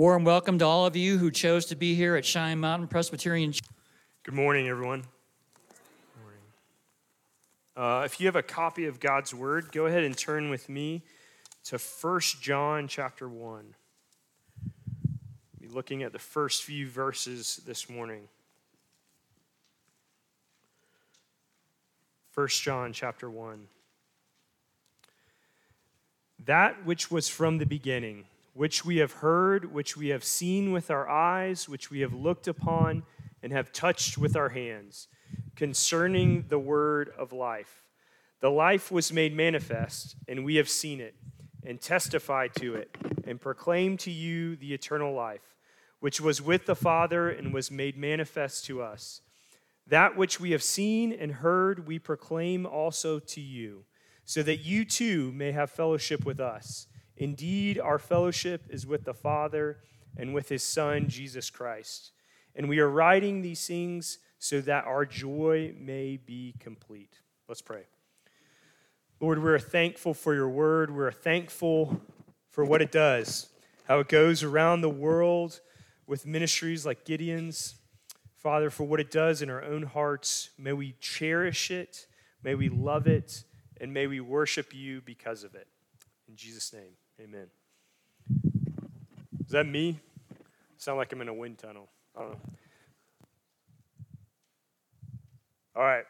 Warm 0.00 0.24
welcome 0.24 0.58
to 0.60 0.64
all 0.64 0.86
of 0.86 0.96
you 0.96 1.18
who 1.18 1.30
chose 1.30 1.66
to 1.66 1.76
be 1.76 1.94
here 1.94 2.16
at 2.16 2.24
Shine 2.24 2.58
Mountain 2.58 2.88
Presbyterian. 2.88 3.52
Good 4.22 4.32
morning, 4.32 4.66
everyone. 4.66 5.02
Good 5.02 6.22
morning. 6.22 6.40
Uh, 7.76 8.04
if 8.06 8.18
you 8.18 8.26
have 8.26 8.34
a 8.34 8.42
copy 8.42 8.86
of 8.86 8.98
God's 8.98 9.34
Word, 9.34 9.70
go 9.72 9.84
ahead 9.84 10.02
and 10.02 10.16
turn 10.16 10.48
with 10.48 10.70
me 10.70 11.02
to 11.64 11.76
1 11.76 12.20
John 12.40 12.88
chapter 12.88 13.28
1. 13.28 13.74
We'll 14.64 15.68
be 15.68 15.68
looking 15.68 16.02
at 16.02 16.14
the 16.14 16.18
first 16.18 16.64
few 16.64 16.88
verses 16.88 17.60
this 17.66 17.90
morning. 17.90 18.26
1 22.32 22.48
John 22.48 22.94
chapter 22.94 23.28
1. 23.28 23.66
That 26.46 26.86
which 26.86 27.10
was 27.10 27.28
from 27.28 27.58
the 27.58 27.66
beginning 27.66 28.24
which 28.52 28.84
we 28.84 28.96
have 28.98 29.12
heard, 29.12 29.72
which 29.72 29.96
we 29.96 30.08
have 30.08 30.24
seen 30.24 30.72
with 30.72 30.90
our 30.90 31.08
eyes, 31.08 31.68
which 31.68 31.90
we 31.90 32.00
have 32.00 32.12
looked 32.12 32.48
upon 32.48 33.04
and 33.42 33.52
have 33.52 33.72
touched 33.72 34.18
with 34.18 34.36
our 34.36 34.50
hands, 34.50 35.08
concerning 35.56 36.46
the 36.48 36.58
word 36.58 37.10
of 37.16 37.32
life. 37.32 37.84
The 38.40 38.50
life 38.50 38.90
was 38.90 39.12
made 39.12 39.36
manifest, 39.36 40.16
and 40.28 40.44
we 40.44 40.56
have 40.56 40.68
seen 40.68 41.00
it, 41.00 41.14
and 41.64 41.80
testified 41.80 42.54
to 42.56 42.74
it, 42.74 42.96
and 43.24 43.40
proclaimed 43.40 44.00
to 44.00 44.10
you 44.10 44.56
the 44.56 44.74
eternal 44.74 45.14
life, 45.14 45.56
which 46.00 46.20
was 46.20 46.42
with 46.42 46.66
the 46.66 46.74
Father 46.74 47.28
and 47.28 47.52
was 47.52 47.70
made 47.70 47.96
manifest 47.96 48.64
to 48.66 48.82
us. 48.82 49.20
That 49.86 50.16
which 50.16 50.40
we 50.40 50.52
have 50.52 50.62
seen 50.62 51.12
and 51.12 51.32
heard, 51.32 51.86
we 51.86 51.98
proclaim 51.98 52.64
also 52.64 53.18
to 53.18 53.40
you, 53.40 53.84
so 54.24 54.42
that 54.42 54.58
you 54.58 54.84
too 54.84 55.32
may 55.32 55.52
have 55.52 55.70
fellowship 55.70 56.24
with 56.24 56.40
us. 56.40 56.86
Indeed, 57.20 57.78
our 57.78 57.98
fellowship 57.98 58.64
is 58.70 58.86
with 58.86 59.04
the 59.04 59.12
Father 59.12 59.76
and 60.16 60.32
with 60.32 60.48
his 60.48 60.62
Son, 60.62 61.06
Jesus 61.06 61.50
Christ. 61.50 62.12
And 62.56 62.66
we 62.66 62.78
are 62.78 62.88
writing 62.88 63.42
these 63.42 63.66
things 63.66 64.18
so 64.38 64.62
that 64.62 64.86
our 64.86 65.04
joy 65.04 65.74
may 65.78 66.16
be 66.16 66.54
complete. 66.58 67.20
Let's 67.46 67.60
pray. 67.60 67.82
Lord, 69.20 69.42
we're 69.42 69.58
thankful 69.58 70.14
for 70.14 70.34
your 70.34 70.48
word. 70.48 70.90
We're 70.90 71.12
thankful 71.12 72.00
for 72.48 72.64
what 72.64 72.80
it 72.80 72.90
does, 72.90 73.50
how 73.84 73.98
it 73.98 74.08
goes 74.08 74.42
around 74.42 74.80
the 74.80 74.88
world 74.88 75.60
with 76.06 76.24
ministries 76.24 76.86
like 76.86 77.04
Gideon's. 77.04 77.74
Father, 78.34 78.70
for 78.70 78.84
what 78.84 78.98
it 78.98 79.10
does 79.10 79.42
in 79.42 79.50
our 79.50 79.62
own 79.62 79.82
hearts, 79.82 80.48
may 80.56 80.72
we 80.72 80.94
cherish 81.00 81.70
it, 81.70 82.06
may 82.42 82.54
we 82.54 82.70
love 82.70 83.06
it, 83.06 83.44
and 83.78 83.92
may 83.92 84.06
we 84.06 84.20
worship 84.20 84.74
you 84.74 85.02
because 85.02 85.44
of 85.44 85.54
it. 85.54 85.68
In 86.26 86.34
Jesus' 86.34 86.72
name. 86.72 86.94
Amen. 87.22 87.48
Is 89.44 89.50
that 89.50 89.66
me? 89.66 90.00
Sound 90.78 90.96
like 90.96 91.12
I'm 91.12 91.20
in 91.20 91.28
a 91.28 91.34
wind 91.34 91.58
tunnel. 91.58 91.88
I 92.16 92.20
don't 92.20 92.30
know. 92.30 92.38
All 95.76 95.82
right. 95.82 96.04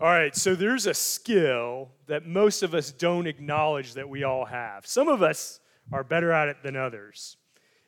All 0.00 0.08
right, 0.08 0.34
so 0.34 0.54
there's 0.54 0.86
a 0.86 0.92
skill 0.92 1.88
that 2.06 2.26
most 2.26 2.62
of 2.62 2.74
us 2.74 2.90
don't 2.90 3.26
acknowledge 3.26 3.94
that 3.94 4.08
we 4.08 4.24
all 4.24 4.44
have. 4.44 4.86
Some 4.86 5.08
of 5.08 5.22
us 5.22 5.60
are 5.92 6.04
better 6.04 6.32
at 6.32 6.48
it 6.48 6.56
than 6.62 6.76
others. 6.76 7.38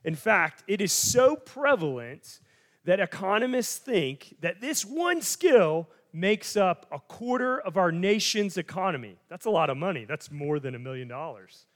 In 0.05 0.15
fact, 0.15 0.65
it 0.69 0.81
is 0.81 0.93
so 0.93 1.37
prevalent 1.37 2.41
that 2.85 3.01
economists 3.01 3.77
think 3.77 4.37
that 4.41 4.61
this 4.61 4.85
one 4.87 5.21
skill 5.21 5.89
makes 6.13 6.57
up 6.57 6.87
a 6.91 7.01
quarter 7.01 7.59
of 7.61 7.77
our 7.77 7.93
nation's 7.93 8.57
economy. 8.57 9.19
That's 9.29 9.45
a 9.45 9.51
lot 9.51 9.69
of 9.69 9.77
money. 9.77 10.07
That's 10.07 10.31
more 10.31 10.61
than 10.61 10.75
a 10.75 10.79
million 10.79 11.09
dollars. 11.09 11.67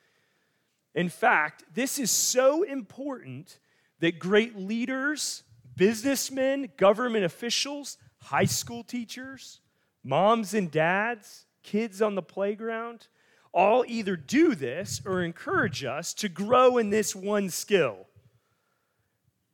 In 0.95 1.09
fact, 1.09 1.65
this 1.73 1.99
is 1.99 2.11
so 2.11 2.63
important 2.63 3.59
that 4.01 4.19
great 4.19 4.57
leaders, 4.57 5.45
businessmen, 5.77 6.71
government 6.77 7.25
officials, 7.25 7.97
high 8.19 8.45
school 8.45 8.83
teachers, 8.83 9.61
moms 10.03 10.55
and 10.55 10.71
dads, 10.71 11.47
kids 11.63 12.03
on 12.03 12.15
the 12.15 12.23
playground, 12.23 13.07
all 13.53 13.85
either 13.87 14.17
do 14.17 14.55
this 14.55 15.01
or 15.05 15.23
encourage 15.23 15.85
us 15.85 16.15
to 16.15 16.29
grow 16.29 16.79
in 16.79 16.91
this 16.91 17.15
one 17.15 17.51
skill. 17.51 18.07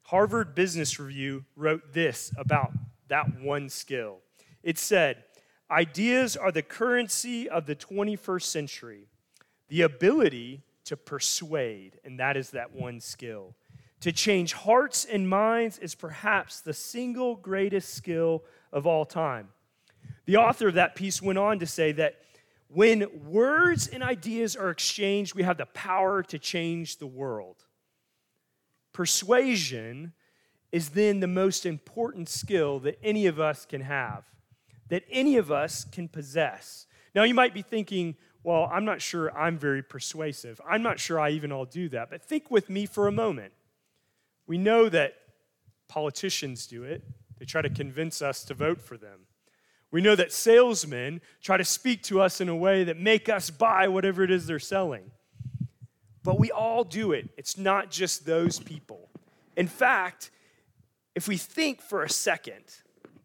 Harvard 0.03 0.55
Business 0.55 1.01
Review 1.01 1.45
wrote 1.57 1.93
this 1.93 2.31
about 2.37 2.73
that 3.09 3.41
one 3.41 3.69
skill. 3.69 4.19
It 4.63 4.79
said, 4.79 5.25
Ideas 5.71 6.37
are 6.37 6.53
the 6.53 6.63
currency 6.63 7.49
of 7.49 7.67
the 7.67 7.75
21st 7.75 8.43
century. 8.43 9.09
The 9.69 9.83
ability 9.83 10.63
to 10.87 10.97
persuade, 10.97 11.99
and 12.05 12.19
that 12.19 12.37
is 12.37 12.51
that 12.51 12.75
one 12.75 13.01
skill. 13.01 13.55
To 14.01 14.13
change 14.13 14.53
hearts 14.53 15.05
and 15.05 15.29
minds 15.29 15.79
is 15.79 15.95
perhaps 15.95 16.61
the 16.61 16.75
single 16.75 17.37
greatest 17.37 17.95
skill 17.95 18.45
of 18.73 18.87
all 18.87 19.05
time. 19.05 19.49
The 20.27 20.37
author 20.37 20.69
of 20.69 20.75
that 20.75 20.95
piece 20.95 21.23
went 21.23 21.39
on 21.39 21.59
to 21.61 21.67
say 21.67 21.93
that 21.93 22.21
when 22.69 23.07
words 23.25 23.87
and 23.87 24.03
ideas 24.03 24.57
are 24.57 24.71
exchanged, 24.71 25.35
we 25.35 25.45
have 25.45 25.57
the 25.57 25.67
power 25.67 26.23
to 26.25 26.39
change 26.39 26.99
the 26.99 27.07
world. 27.07 27.65
Persuasion 28.93 30.13
is 30.73 30.91
then 30.91 31.21
the 31.21 31.27
most 31.27 31.65
important 31.65 32.29
skill 32.29 32.81
that 32.81 32.99
any 33.03 33.27
of 33.27 33.39
us 33.39 33.65
can 33.65 33.83
have, 33.83 34.25
that 34.89 35.05
any 35.11 35.37
of 35.37 35.53
us 35.53 35.85
can 35.85 36.09
possess. 36.09 36.87
Now, 37.15 37.23
you 37.23 37.35
might 37.35 37.55
be 37.55 37.63
thinking, 37.63 38.17
well, 38.47 38.71
I'm 38.73 38.85
not 38.85 39.03
sure 39.03 39.37
I'm 39.37 39.59
very 39.59 39.83
persuasive. 39.83 40.61
I'm 40.65 40.81
not 40.81 41.01
sure 41.01 41.19
I 41.19 41.31
even 41.31 41.51
all 41.51 41.65
do 41.65 41.89
that. 41.89 42.11
But 42.11 42.23
think 42.23 42.49
with 42.49 42.71
me 42.71 42.87
for 42.87 43.09
a 43.09 43.13
moment. 43.13 43.53
We 44.47 44.57
know 44.57 44.89
that 44.89 45.15
politicians 45.89 46.69
do 46.69 46.85
it, 46.85 47.03
they 47.41 47.45
try 47.45 47.61
to 47.61 47.69
convince 47.69 48.23
us 48.23 48.45
to 48.45 48.55
vote 48.55 48.81
for 48.81 48.97
them. 48.97 49.27
We 49.91 50.01
know 50.01 50.15
that 50.15 50.33
salesmen 50.33 51.23
try 51.43 51.57
to 51.57 51.65
speak 51.65 52.05
to 52.05 52.21
us 52.21 52.41
in 52.41 52.49
a 52.49 52.55
way 52.55 52.85
that 52.85 53.01
make 53.01 53.29
us 53.29 53.51
buy 53.51 53.89
whatever 53.89 54.23
it 54.23 54.31
is 54.31 54.47
they're 54.47 54.61
selling. 54.61 55.11
But 56.23 56.39
we 56.39 56.53
all 56.53 56.85
do 56.85 57.11
it. 57.11 57.29
It's 57.37 57.59
not 57.59 57.91
just 57.91 58.27
those 58.27 58.61
people. 58.61 59.09
In 59.57 59.67
fact, 59.67 60.31
if 61.17 61.27
we 61.27 61.37
think 61.37 61.81
for 61.81 62.05
a 62.05 62.09
second 62.09 62.63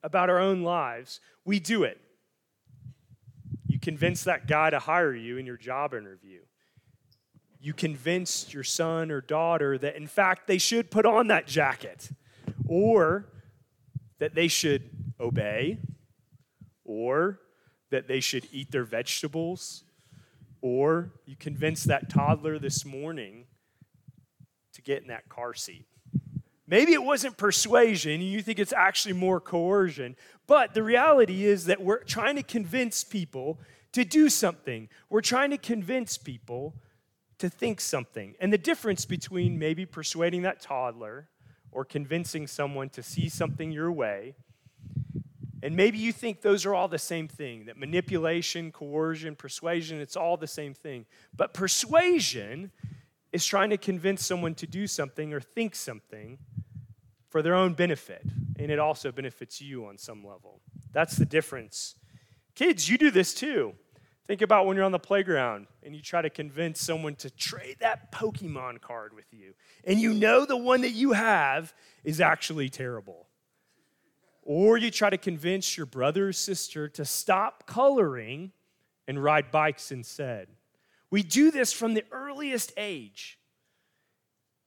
about 0.02 0.31
our 0.31 0.40
own 0.40 0.64
lives, 0.64 1.20
we 1.46 1.60
do 1.60 1.84
it 1.84 2.02
convinced 3.81 4.25
that 4.25 4.47
guy 4.47 4.69
to 4.69 4.80
hire 4.80 5.14
you 5.14 5.38
in 5.38 5.46
your 5.46 5.58
job 5.58 5.94
interview. 5.94 6.42
You 7.59 7.74
convinced 7.74 8.53
your 8.53 8.64
son 8.64 9.12
or 9.12 9.22
daughter 9.22 9.78
that, 9.78 9.96
in 9.96 10.08
fact, 10.08 10.47
they 10.47 10.58
should 10.58 10.90
put 10.90 11.06
on 11.06 11.28
that 11.28 11.47
jacket 11.47 12.09
or 12.68 13.28
that 14.19 14.34
they 14.36 14.47
should 14.47 14.90
obey 15.19 15.80
or 16.84 17.40
that 17.92 18.08
they 18.08 18.19
should 18.19 18.47
eat 18.52 18.72
their 18.72 18.84
vegetables 18.84 19.84
or 20.62 21.12
you 21.25 21.36
convinced 21.36 21.88
that 21.88 22.09
toddler 22.09 22.59
this 22.59 22.86
morning 22.86 23.46
to 24.74 24.81
get 24.81 25.02
in 25.02 25.08
that 25.08 25.28
car 25.28 25.53
seat. 25.53 25.86
Maybe 26.72 26.94
it 26.94 27.04
wasn't 27.04 27.36
persuasion, 27.36 28.14
and 28.14 28.24
you 28.24 28.42
think 28.42 28.58
it's 28.58 28.72
actually 28.72 29.14
more 29.14 29.42
coercion, 29.42 30.16
but 30.48 30.74
the 30.74 30.82
reality 30.82 31.44
is 31.44 31.66
that 31.66 31.82
we're 31.82 32.02
trying 32.02 32.38
to 32.38 32.44
convince 32.44 33.04
people 33.04 33.59
to 33.92 34.06
do 34.06 34.30
something. 34.30 34.88
We're 35.10 35.20
trying 35.20 35.50
to 35.50 35.58
convince 35.58 36.18
people 36.18 36.74
to 37.40 37.50
think 37.50 37.81
something. 37.81 38.36
And 38.40 38.54
the 38.54 38.58
difference 38.58 39.04
between 39.04 39.60
maybe 39.60 39.86
persuading 39.86 40.44
that 40.44 40.62
toddler 40.62 41.28
or 41.74 41.84
convincing 41.84 42.48
someone 42.48 42.88
to 42.92 43.04
see 43.04 43.28
something 43.28 43.74
your 43.74 43.92
way, 43.92 44.36
and 45.62 45.76
maybe 45.76 45.98
you 45.98 46.14
think 46.14 46.40
those 46.40 46.66
are 46.66 46.74
all 46.74 46.88
the 46.88 46.98
same 46.98 47.28
thing 47.28 47.66
that 47.66 47.78
manipulation, 47.78 48.72
coercion, 48.72 49.36
persuasion, 49.36 50.00
it's 50.00 50.16
all 50.16 50.38
the 50.38 50.48
same 50.48 50.74
thing. 50.74 51.06
But 51.36 51.54
persuasion 51.54 52.72
is 53.34 53.46
trying 53.46 53.72
to 53.72 53.78
convince 53.78 54.26
someone 54.26 54.56
to 54.56 54.68
do 54.68 54.88
something 54.88 55.34
or 55.34 55.42
think 55.42 55.76
something 55.76 56.38
for 57.31 57.42
their 57.42 57.56
own 57.56 57.74
benefit, 57.74 58.22
and 58.60 58.69
it 58.69 58.78
also 58.78 59.10
benefits 59.10 59.62
you 59.62 59.86
on 59.86 59.98
some 59.98 60.22
level. 60.24 60.60
That's 60.92 61.16
the 61.16 61.25
difference. 61.25 61.95
Kids, 62.56 62.89
you 62.89 62.98
do 62.98 63.10
this 63.10 63.33
too. 63.33 63.74
Think 64.28 64.42
about 64.42 64.66
when 64.66 64.75
you're 64.75 64.86
on 64.86 64.92
the 64.92 65.00
playground 65.00 65.68
and 65.81 65.95
you 65.95 66.01
try 66.01 66.22
to 66.22 66.30
convince 66.30 66.81
someone 66.81 67.16
to 67.16 67.30
trade 67.30 67.78
that 67.80 68.12
Pokemon 68.12 68.81
card 68.81 69.13
with 69.13 69.25
you, 69.31 69.54
and 69.86 69.98
you 69.98 70.13
know 70.13 70.45
the 70.45 70.57
one 70.57 70.81
that 70.81 70.92
you 70.92 71.13
have 71.13 71.74
is 72.04 72.19
actually 72.19 72.68
terrible. 72.68 73.28
Or 74.44 74.78
you 74.78 74.92
try 74.92 75.10
to 75.10 75.18
convince 75.18 75.78
your 75.78 75.86
brother 75.86 76.30
or 76.30 76.33
sister 76.33 76.89
to 76.89 77.06
stop 77.06 77.66
coloring 77.66 78.51
and 79.07 79.24
ride 79.24 79.51
bikes 79.51 79.92
instead. 79.92 80.50
We 81.10 81.24
do 81.24 81.50
this 81.50 81.72
from 81.72 81.94
the 81.94 82.04
earliest 82.12 82.74
age. 82.75 83.38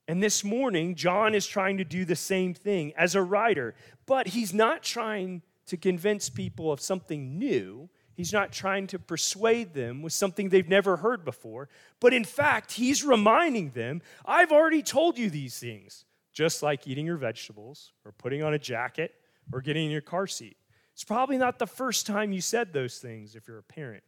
And 0.07 0.21
this 0.21 0.43
morning, 0.43 0.95
John 0.95 1.33
is 1.33 1.47
trying 1.47 1.77
to 1.77 1.83
do 1.83 2.05
the 2.05 2.15
same 2.15 2.53
thing 2.53 2.93
as 2.95 3.15
a 3.15 3.23
writer, 3.23 3.73
but 4.05 4.27
he's 4.27 4.53
not 4.53 4.83
trying 4.83 5.41
to 5.65 5.77
convince 5.77 6.29
people 6.29 6.71
of 6.71 6.79
something 6.79 7.39
new. 7.39 7.89
He's 8.13 8.31
not 8.31 8.51
trying 8.51 8.87
to 8.87 8.99
persuade 8.99 9.73
them 9.73 10.01
with 10.01 10.13
something 10.13 10.49
they've 10.49 10.69
never 10.69 10.97
heard 10.97 11.25
before. 11.25 11.69
But 11.99 12.13
in 12.13 12.23
fact, 12.23 12.73
he's 12.73 13.03
reminding 13.03 13.71
them 13.71 14.01
I've 14.25 14.51
already 14.51 14.83
told 14.83 15.17
you 15.17 15.29
these 15.29 15.57
things, 15.57 16.05
just 16.31 16.61
like 16.61 16.87
eating 16.87 17.07
your 17.07 17.17
vegetables 17.17 17.91
or 18.05 18.11
putting 18.11 18.43
on 18.43 18.53
a 18.53 18.59
jacket 18.59 19.15
or 19.51 19.61
getting 19.61 19.85
in 19.85 19.91
your 19.91 20.01
car 20.01 20.27
seat. 20.27 20.55
It's 20.93 21.03
probably 21.03 21.37
not 21.37 21.59
the 21.59 21.67
first 21.67 22.05
time 22.05 22.31
you 22.31 22.41
said 22.41 22.71
those 22.71 22.99
things 22.99 23.35
if 23.35 23.47
you're 23.47 23.57
a 23.57 23.63
parent. 23.63 24.03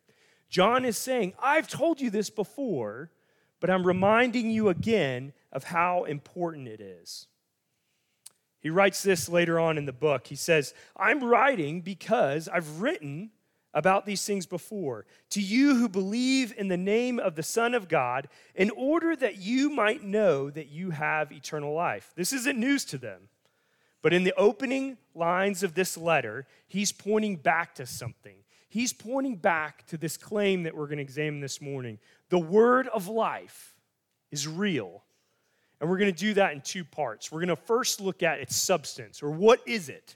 John 0.49 0.85
is 0.85 0.97
saying, 0.97 1.33
I've 1.41 1.67
told 1.67 1.99
you 1.99 2.09
this 2.09 2.29
before, 2.29 3.11
but 3.59 3.69
I'm 3.69 3.85
reminding 3.85 4.51
you 4.51 4.69
again 4.69 5.33
of 5.57 5.63
how 5.63 6.03
important 6.03 6.67
it 6.67 6.79
is. 6.79 7.25
He 8.59 8.69
writes 8.69 9.01
this 9.01 9.27
later 9.27 9.59
on 9.59 9.79
in 9.79 9.87
the 9.87 9.91
book. 9.91 10.27
He 10.27 10.35
says, 10.35 10.75
I'm 10.95 11.23
writing 11.23 11.81
because 11.81 12.47
I've 12.47 12.79
written 12.79 13.31
about 13.73 14.05
these 14.05 14.23
things 14.23 14.45
before 14.45 15.07
to 15.31 15.41
you 15.41 15.75
who 15.75 15.89
believe 15.89 16.53
in 16.55 16.67
the 16.67 16.77
name 16.77 17.17
of 17.17 17.33
the 17.33 17.41
Son 17.41 17.73
of 17.73 17.89
God, 17.89 18.27
in 18.53 18.69
order 18.69 19.15
that 19.15 19.37
you 19.37 19.71
might 19.71 20.03
know 20.03 20.51
that 20.51 20.67
you 20.67 20.91
have 20.91 21.31
eternal 21.31 21.73
life. 21.73 22.11
This 22.15 22.33
isn't 22.33 22.59
news 22.59 22.85
to 22.85 22.99
them. 22.99 23.29
But 24.03 24.13
in 24.13 24.25
the 24.25 24.35
opening 24.37 24.97
lines 25.15 25.63
of 25.63 25.73
this 25.73 25.97
letter, 25.97 26.45
he's 26.67 26.91
pointing 26.91 27.37
back 27.37 27.73
to 27.75 27.87
something. 27.87 28.37
He's 28.69 28.93
pointing 28.93 29.37
back 29.37 29.87
to 29.87 29.97
this 29.97 30.17
claim 30.17 30.63
that 30.63 30.77
we're 30.77 30.85
going 30.85 30.99
to 30.99 31.03
examine 31.03 31.41
this 31.41 31.59
morning. 31.59 31.97
The 32.29 32.37
word 32.37 32.87
of 32.89 33.07
life 33.07 33.73
is 34.29 34.47
real. 34.47 35.03
And 35.79 35.89
we're 35.89 35.97
going 35.97 36.13
to 36.13 36.19
do 36.19 36.33
that 36.35 36.53
in 36.53 36.61
two 36.61 36.83
parts. 36.83 37.31
We're 37.31 37.39
going 37.39 37.49
to 37.49 37.55
first 37.55 38.01
look 38.01 38.23
at 38.23 38.39
its 38.39 38.55
substance, 38.55 39.21
or 39.21 39.29
what 39.29 39.61
is 39.65 39.89
it? 39.89 40.15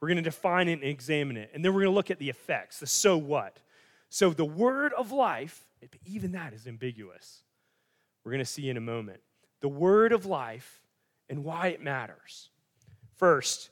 We're 0.00 0.08
going 0.08 0.16
to 0.16 0.22
define 0.22 0.68
it 0.68 0.74
and 0.74 0.84
examine 0.84 1.36
it. 1.36 1.50
And 1.54 1.64
then 1.64 1.72
we're 1.72 1.80
going 1.80 1.92
to 1.92 1.96
look 1.96 2.10
at 2.10 2.18
the 2.18 2.28
effects, 2.28 2.78
the 2.78 2.86
so 2.86 3.16
what. 3.16 3.58
So 4.10 4.30
the 4.30 4.44
word 4.44 4.92
of 4.92 5.12
life, 5.12 5.64
even 6.06 6.32
that 6.32 6.52
is 6.52 6.66
ambiguous. 6.66 7.42
We're 8.24 8.32
going 8.32 8.44
to 8.44 8.50
see 8.50 8.68
in 8.68 8.76
a 8.76 8.82
moment. 8.82 9.20
The 9.60 9.68
word 9.68 10.12
of 10.12 10.24
life 10.24 10.82
and 11.28 11.44
why 11.44 11.68
it 11.68 11.82
matters. 11.82 12.50
First, 13.16 13.70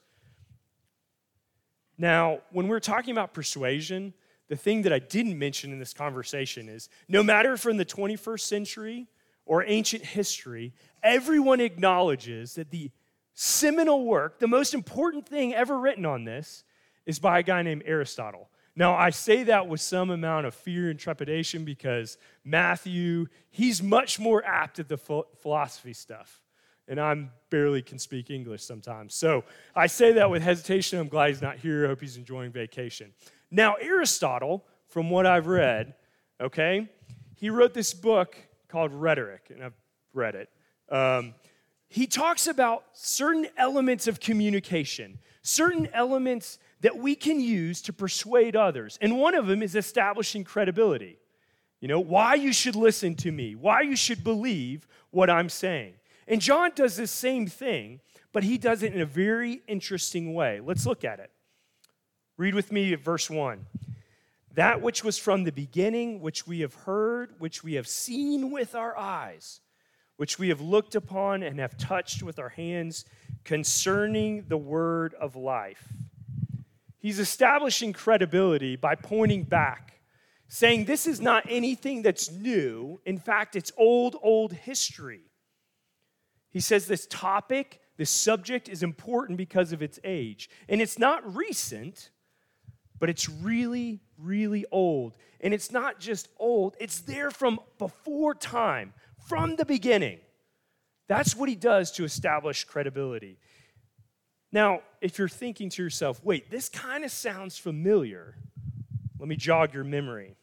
now, 1.99 2.41
when 2.51 2.69
we're 2.69 2.81
talking 2.81 3.13
about 3.13 3.33
persuasion, 3.33 4.13
the 4.49 4.57
thing 4.57 4.83
that 4.83 4.93
I 4.93 4.99
didn't 4.99 5.39
mention 5.39 5.73
in 5.73 5.79
this 5.79 5.95
conversation 5.95 6.69
is 6.69 6.89
no 7.09 7.23
matter 7.23 7.57
from 7.57 7.77
the 7.77 7.85
21st 7.85 8.41
century 8.41 9.07
or 9.47 9.65
ancient 9.65 10.05
history, 10.05 10.75
everyone 11.03 11.61
acknowledges 11.61 12.55
that 12.55 12.71
the 12.71 12.91
seminal 13.33 14.05
work, 14.05 14.39
the 14.39 14.49
most 14.49 14.75
important 14.75 15.29
thing 15.29 15.55
ever 15.55 15.79
written 15.79 16.05
on 16.05 16.25
this, 16.25 16.65
is 17.07 17.19
by 17.19 17.39
a 17.39 17.43
guy 17.43 17.63
named 17.63 17.83
Aristotle. 17.87 18.51
Now, 18.75 18.95
I 18.95 19.11
say 19.11 19.45
that 19.45 19.69
with 19.69 19.81
some 19.81 20.11
amount 20.11 20.47
of 20.47 20.55
fear 20.55 20.91
and 20.91 20.99
trepidation 20.99 21.65
because 21.65 22.19
Matthew, 22.45 23.27
he's 23.51 23.83
much 23.83 24.19
more 24.19 24.45
apt 24.45 24.79
at 24.79 24.89
the 24.89 24.99
philosophy 24.99 25.95
stuff. 25.95 26.43
And 26.89 27.01
I'm 27.01 27.31
barely 27.51 27.83
can 27.83 27.99
speak 27.99 28.31
English 28.31 28.63
sometimes. 28.63 29.15
So 29.15 29.45
I 29.75 29.87
say 29.87 30.13
that 30.13 30.31
with 30.31 30.43
hesitation. 30.43 30.99
I'm 30.99 31.09
glad 31.09 31.29
he's 31.29 31.43
not 31.43 31.57
here. 31.57 31.85
I 31.85 31.89
hope 31.89 32.01
he's 32.01 32.17
enjoying 32.17 32.53
vacation. 32.53 33.13
Now, 33.51 33.75
Aristotle, 33.81 34.65
from 34.89 35.11
what 35.11 35.27
I've 35.27 35.47
read, 35.47 35.95
okay, 36.41 36.89
he 37.35 37.51
wrote 37.51 37.75
this 37.75 37.95
book 37.95 38.37
called 38.69 38.93
Rhetoric, 38.93 39.51
and 39.51 39.63
I've 39.63 39.75
read 40.13 40.35
it. 40.35 40.51
Um, 40.89 41.35
he 41.89 42.07
talks 42.07 42.47
about 42.47 42.85
certain 42.93 43.47
elements 43.57 44.07
of 44.07 44.21
communication, 44.21 45.19
certain 45.43 45.89
elements 45.93 46.59
that 46.81 46.97
we 46.97 47.15
can 47.15 47.41
use 47.41 47.81
to 47.83 47.93
persuade 47.93 48.57
others. 48.57 48.99
And 49.01 49.19
one 49.19 49.35
of 49.35 49.47
them 49.47 49.63
is 49.63 49.75
establishing 49.75 50.45
credibility. 50.45 51.19
You 51.81 51.89
know, 51.89 52.01
why 52.01 52.35
you 52.35 52.53
should 52.53 52.75
listen 52.75 53.15
to 53.17 53.31
me, 53.31 53.55
why 53.55 53.83
you 53.83 53.97
should 53.97 54.25
believe 54.25 54.87
what 55.11 55.31
I'm 55.31 55.49
saying. 55.49 55.95
And 56.27 56.41
John 56.41 56.73
does 56.75 56.97
this 56.97 57.11
same 57.11 57.47
thing, 57.47 58.01
but 58.33 58.43
he 58.43 58.59
does 58.59 58.83
it 58.83 58.93
in 58.93 59.01
a 59.01 59.07
very 59.07 59.63
interesting 59.69 60.35
way. 60.35 60.61
Let's 60.61 60.87
look 60.87 61.05
at 61.05 61.21
it. 61.21 61.31
Read 62.37 62.55
with 62.55 62.73
me 62.73 62.95
verse 62.95 63.31
1. 63.31 63.65
That 64.57 64.81
which 64.81 65.05
was 65.05 65.19
from 65.19 65.45
the 65.45 65.53
beginning, 65.53 66.21
which 66.21 66.47
we 66.47 66.61
have 66.61 66.73
heard, 66.73 67.35
which 67.39 67.63
we 67.63 67.75
have 67.75 67.87
seen 67.87 68.51
with 68.51 68.75
our 68.75 68.97
eyes, 68.97 69.61
which 70.17 70.39
we 70.39 70.49
have 70.49 70.63
looked 70.63 70.95
upon 70.95 71.43
and 71.43 71.61
have 71.61 71.77
touched 71.77 72.23
with 72.23 72.39
our 72.39 72.49
hands 72.49 73.05
concerning 73.45 74.47
the 74.49 74.57
word 74.57 75.13
of 75.21 75.37
life. 75.37 75.87
He's 76.99 77.19
establishing 77.19 77.93
credibility 77.93 78.77
by 78.77 78.95
pointing 78.95 79.43
back, 79.43 80.01
saying 80.49 80.87
this 80.87 81.07
is 81.07 81.21
not 81.21 81.45
anything 81.51 82.01
that's 82.01 82.31
new. 82.33 82.99
In 83.05 83.19
fact, 83.19 83.57
it's 83.57 83.73
old, 83.77 84.17
old 84.23 84.55
history. 84.55 85.31
He 86.51 86.61
says 86.61 86.87
this 86.87 87.07
topic, 87.11 87.81
this 87.99 88.09
subject 88.09 88.71
is 88.71 88.83
important 88.83 89.37
because 89.37 89.73
of 89.73 89.83
its 89.83 90.01
age. 90.03 90.49
And 90.67 90.81
it's 90.81 90.99
not 90.99 91.37
recent, 91.37 92.09
but 92.99 93.11
it's 93.11 93.29
really, 93.29 94.01
really 94.19 94.65
old. 94.71 95.17
And 95.41 95.53
it's 95.53 95.71
not 95.71 96.01
just 96.01 96.29
old, 96.39 96.77
it's 96.81 97.01
there 97.01 97.31
from 97.31 97.61
before 97.79 98.35
time, 98.35 98.93
from 99.29 99.57
the 99.57 99.65
beginning. 99.65 100.19
That's 101.09 101.37
what 101.37 101.49
he 101.49 101.55
does 101.55 101.93
to 101.93 102.05
establish 102.05 102.65
credibility. 102.65 103.39
Now, 104.53 104.81
if 105.01 105.19
you're 105.19 105.29
thinking 105.29 105.71
to 105.71 105.83
yourself, 105.83 106.21
wait, 106.25 106.51
this 106.51 106.69
kind 106.69 107.05
of 107.05 107.11
sounds 107.11 107.59
familiar, 107.59 108.37
let 109.19 109.29
me 109.29 109.37
jog 109.37 109.75
your 109.75 109.85
memory. 109.85 110.37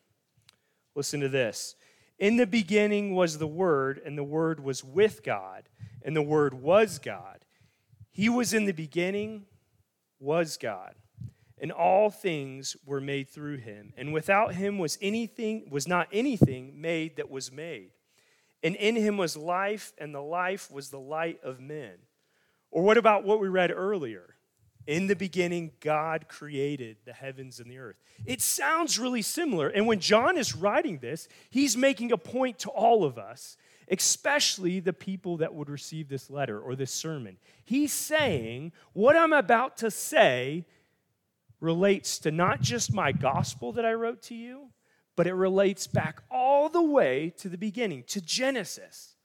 Listen 0.96 1.20
to 1.22 1.30
this. 1.30 1.76
In 2.20 2.38
the 2.38 2.48
beginning 2.48 3.16
was 3.16 3.38
the 3.38 3.48
Word, 3.48 4.02
and 4.06 4.18
the 4.18 4.24
Word 4.24 4.64
was 4.64 4.84
with 4.84 5.24
God, 5.24 5.68
and 6.04 6.16
the 6.16 6.22
Word 6.22 6.54
was 6.54 7.00
God. 7.00 7.40
He 8.12 8.30
was 8.30 8.54
in 8.54 8.66
the 8.66 8.72
beginning, 8.72 9.46
was 10.20 10.58
God 10.58 10.94
and 11.64 11.72
all 11.72 12.10
things 12.10 12.76
were 12.86 13.00
made 13.00 13.30
through 13.30 13.56
him. 13.56 13.94
And 13.96 14.12
without 14.12 14.54
him 14.54 14.80
was 14.80 14.98
anything 15.02 15.70
was 15.70 15.88
not 15.88 16.10
anything 16.12 16.82
made 16.82 17.16
that 17.16 17.32
was 17.32 17.54
made. 17.54 17.92
And 18.62 18.76
in 18.76 18.98
him 18.98 19.16
was 19.16 19.38
life 19.38 19.94
and 19.98 20.14
the 20.14 20.22
life 20.22 20.70
was 20.70 20.90
the 20.90 21.00
light 21.00 21.40
of 21.42 21.62
men. 21.62 21.94
Or 22.70 22.84
what 22.84 22.98
about 22.98 23.24
what 23.24 23.40
we 23.40 23.48
read 23.48 23.72
earlier? 23.72 24.36
In 24.88 25.08
the 25.08 25.16
beginning 25.16 25.72
god 25.80 26.28
created 26.28 26.98
the 27.06 27.14
heavens 27.14 27.62
and 27.62 27.72
the 27.72 27.78
earth. 27.78 27.96
It 28.26 28.42
sounds 28.42 29.00
really 29.00 29.22
similar. 29.22 29.70
And 29.70 29.88
when 29.88 30.02
john 30.02 30.38
is 30.38 30.54
writing 30.54 31.00
this 31.00 31.30
he's 31.50 31.78
making 31.78 32.12
a 32.12 32.18
point 32.18 32.60
to 32.60 32.72
all 32.72 33.06
of 33.06 33.18
us 33.18 33.56
especially 33.90 34.80
the 34.80 34.94
people 34.94 35.38
that 35.38 35.54
would 35.54 35.70
receive 35.70 36.08
this 36.08 36.30
letter 36.30 36.60
or 36.60 36.74
this 36.74 36.92
sermon. 36.92 37.38
He's 37.64 37.94
saying 37.94 38.74
what 38.92 39.16
i'm 39.16 39.34
about 39.34 39.78
to 39.78 39.90
say 39.90 40.66
relates 41.64 42.20
to 42.20 42.30
not 42.30 42.60
just 42.60 42.94
my 42.94 43.14
gospel 43.14 43.72
that 43.72 43.86
I 43.86 43.94
wrote 43.94 44.22
to 44.24 44.36
you, 44.36 44.68
but 45.16 45.28
it 45.28 45.34
relates 45.34 45.88
back 45.88 46.22
all 46.30 46.68
the 46.68 46.82
way 46.82 47.34
to 47.38 47.48
the 47.48 47.58
beginning, 47.58 48.04
to 48.08 48.20
Genesis. 48.20 49.16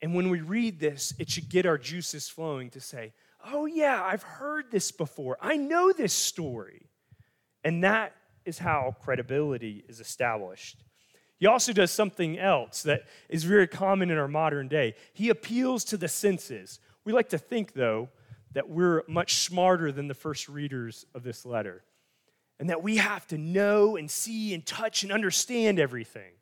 And 0.00 0.14
when 0.14 0.30
we 0.30 0.40
read 0.40 0.80
this, 0.80 1.12
it 1.18 1.28
should 1.28 1.50
get 1.50 1.66
our 1.66 1.76
juices 1.76 2.28
flowing 2.28 2.70
to 2.70 2.80
say, 2.80 3.12
oh, 3.52 3.66
yeah, 3.66 4.02
I've 4.02 4.22
heard 4.22 4.70
this 4.70 4.90
before. 4.90 5.36
I 5.42 5.56
know 5.56 5.92
this 5.92 6.14
story. 6.14 6.88
And 7.62 7.84
that 7.84 8.14
is 8.46 8.58
how 8.58 8.96
credibility 9.02 9.84
is 9.88 10.00
established. 10.00 10.82
He 11.36 11.46
also 11.46 11.74
does 11.74 11.90
something 11.90 12.38
else 12.38 12.82
that 12.84 13.02
is 13.28 13.44
very 13.44 13.66
common 13.66 14.10
in 14.10 14.16
our 14.16 14.26
modern 14.26 14.68
day. 14.68 14.94
He 15.12 15.28
appeals 15.28 15.84
to 15.84 15.98
the 15.98 16.08
senses. 16.08 16.80
We 17.04 17.12
like 17.12 17.28
to 17.28 17.38
think, 17.38 17.74
though, 17.74 18.08
that 18.52 18.68
we're 18.68 19.02
much 19.08 19.36
smarter 19.36 19.92
than 19.92 20.08
the 20.08 20.14
first 20.14 20.48
readers 20.48 21.06
of 21.14 21.22
this 21.22 21.44
letter, 21.44 21.82
and 22.58 22.70
that 22.70 22.82
we 22.82 22.96
have 22.96 23.26
to 23.28 23.38
know 23.38 23.96
and 23.96 24.10
see 24.10 24.54
and 24.54 24.64
touch 24.64 25.02
and 25.02 25.12
understand 25.12 25.78
everything. 25.78 26.32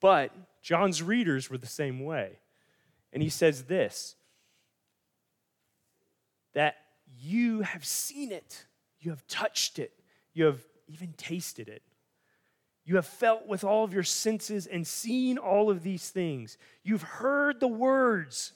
But 0.00 0.32
John's 0.62 1.02
readers 1.02 1.48
were 1.48 1.58
the 1.58 1.66
same 1.66 2.00
way. 2.04 2.38
And 3.12 3.22
he 3.22 3.28
says 3.28 3.64
this 3.64 4.16
that 6.52 6.76
you 7.20 7.62
have 7.62 7.84
seen 7.84 8.32
it, 8.32 8.66
you 9.00 9.10
have 9.10 9.26
touched 9.26 9.78
it, 9.78 9.92
you 10.32 10.44
have 10.44 10.60
even 10.88 11.12
tasted 11.16 11.68
it. 11.68 11.82
You 12.84 12.96
have 12.96 13.06
felt 13.06 13.46
with 13.46 13.64
all 13.64 13.82
of 13.82 13.94
your 13.94 14.02
senses 14.02 14.66
and 14.66 14.86
seen 14.86 15.38
all 15.38 15.70
of 15.70 15.82
these 15.82 16.10
things. 16.10 16.58
You've 16.82 17.02
heard 17.02 17.58
the 17.58 17.68
words 17.68 18.52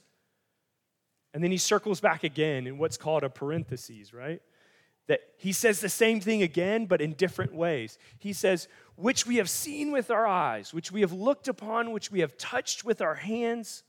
and 1.34 1.42
then 1.42 1.50
he 1.50 1.58
circles 1.58 2.00
back 2.00 2.24
again 2.24 2.66
in 2.66 2.78
what's 2.78 2.96
called 2.96 3.22
a 3.22 3.30
parenthesis, 3.30 4.12
right? 4.12 4.40
That 5.06 5.20
he 5.36 5.52
says 5.52 5.80
the 5.80 5.88
same 5.88 6.20
thing 6.20 6.42
again, 6.42 6.86
but 6.86 7.00
in 7.00 7.12
different 7.12 7.54
ways. 7.54 7.98
He 8.18 8.32
says, 8.32 8.68
which 8.96 9.26
we 9.26 9.36
have 9.36 9.48
seen 9.48 9.92
with 9.92 10.10
our 10.10 10.26
eyes, 10.26 10.74
which 10.74 10.90
we 10.90 11.02
have 11.02 11.12
looked 11.12 11.48
upon, 11.48 11.92
which 11.92 12.10
we 12.10 12.20
have 12.20 12.36
touched 12.36 12.84
with 12.84 13.00
our 13.00 13.14
hands. 13.14 13.84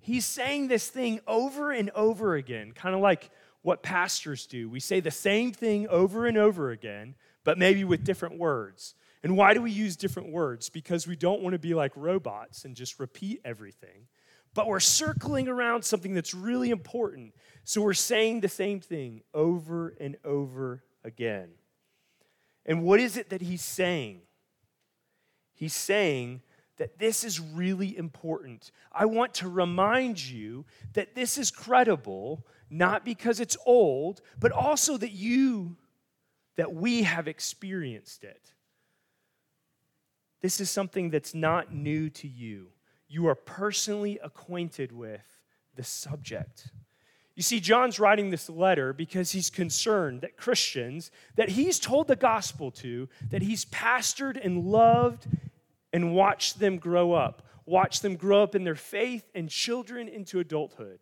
He's 0.00 0.24
saying 0.24 0.68
this 0.68 0.88
thing 0.88 1.20
over 1.26 1.72
and 1.72 1.90
over 1.90 2.34
again, 2.36 2.72
kind 2.72 2.94
of 2.94 3.00
like 3.00 3.30
what 3.62 3.82
pastors 3.82 4.46
do. 4.46 4.70
We 4.70 4.80
say 4.80 5.00
the 5.00 5.10
same 5.10 5.52
thing 5.52 5.88
over 5.88 6.26
and 6.26 6.38
over 6.38 6.70
again, 6.70 7.14
but 7.44 7.58
maybe 7.58 7.84
with 7.84 8.04
different 8.04 8.38
words. 8.38 8.94
And 9.22 9.36
why 9.36 9.52
do 9.52 9.60
we 9.60 9.70
use 9.70 9.96
different 9.96 10.32
words? 10.32 10.70
Because 10.70 11.06
we 11.06 11.16
don't 11.16 11.42
want 11.42 11.52
to 11.52 11.58
be 11.58 11.74
like 11.74 11.92
robots 11.94 12.64
and 12.64 12.74
just 12.74 12.98
repeat 12.98 13.40
everything. 13.44 14.06
But 14.54 14.66
we're 14.66 14.80
circling 14.80 15.48
around 15.48 15.84
something 15.84 16.14
that's 16.14 16.34
really 16.34 16.70
important. 16.70 17.34
So 17.64 17.82
we're 17.82 17.94
saying 17.94 18.40
the 18.40 18.48
same 18.48 18.80
thing 18.80 19.22
over 19.32 19.94
and 20.00 20.16
over 20.24 20.82
again. 21.04 21.50
And 22.66 22.82
what 22.82 23.00
is 23.00 23.16
it 23.16 23.30
that 23.30 23.40
he's 23.40 23.62
saying? 23.62 24.22
He's 25.54 25.74
saying 25.74 26.42
that 26.78 26.98
this 26.98 27.24
is 27.24 27.38
really 27.38 27.96
important. 27.96 28.72
I 28.90 29.04
want 29.04 29.34
to 29.34 29.48
remind 29.48 30.20
you 30.20 30.64
that 30.94 31.14
this 31.14 31.36
is 31.36 31.50
credible, 31.50 32.46
not 32.70 33.04
because 33.04 33.38
it's 33.38 33.56
old, 33.66 34.22
but 34.38 34.50
also 34.50 34.96
that 34.96 35.12
you, 35.12 35.76
that 36.56 36.72
we 36.72 37.02
have 37.02 37.28
experienced 37.28 38.24
it. 38.24 38.54
This 40.40 40.60
is 40.60 40.70
something 40.70 41.10
that's 41.10 41.34
not 41.34 41.72
new 41.72 42.08
to 42.10 42.26
you. 42.26 42.68
You 43.10 43.26
are 43.26 43.34
personally 43.34 44.20
acquainted 44.22 44.92
with 44.92 45.40
the 45.74 45.82
subject. 45.82 46.68
You 47.34 47.42
see, 47.42 47.58
John's 47.58 47.98
writing 47.98 48.30
this 48.30 48.48
letter 48.48 48.92
because 48.92 49.32
he's 49.32 49.50
concerned 49.50 50.20
that 50.20 50.36
Christians 50.36 51.10
that 51.34 51.48
he's 51.48 51.80
told 51.80 52.06
the 52.06 52.14
gospel 52.14 52.70
to, 52.70 53.08
that 53.30 53.42
he's 53.42 53.64
pastored 53.64 54.38
and 54.42 54.64
loved 54.64 55.26
and 55.92 56.14
watched 56.14 56.60
them 56.60 56.78
grow 56.78 57.12
up, 57.12 57.42
watch 57.66 57.98
them 58.00 58.14
grow 58.14 58.44
up 58.44 58.54
in 58.54 58.62
their 58.62 58.76
faith 58.76 59.28
and 59.34 59.50
children 59.50 60.06
into 60.06 60.38
adulthood. 60.38 61.00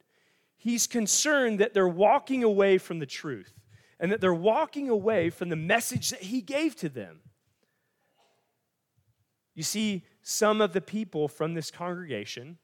He's 0.56 0.86
concerned 0.86 1.58
that 1.58 1.74
they're 1.74 1.86
walking 1.86 2.42
away 2.42 2.78
from 2.78 3.00
the 3.00 3.06
truth 3.06 3.52
and 4.00 4.10
that 4.12 4.22
they're 4.22 4.32
walking 4.32 4.88
away 4.88 5.28
from 5.28 5.50
the 5.50 5.56
message 5.56 6.08
that 6.08 6.22
he 6.22 6.40
gave 6.40 6.74
to 6.76 6.88
them. 6.88 7.20
You 9.54 9.62
see, 9.62 10.04
some 10.30 10.60
of 10.60 10.74
the 10.74 10.80
people 10.82 11.26
from 11.26 11.54
this 11.54 11.70
congregation 11.70 12.58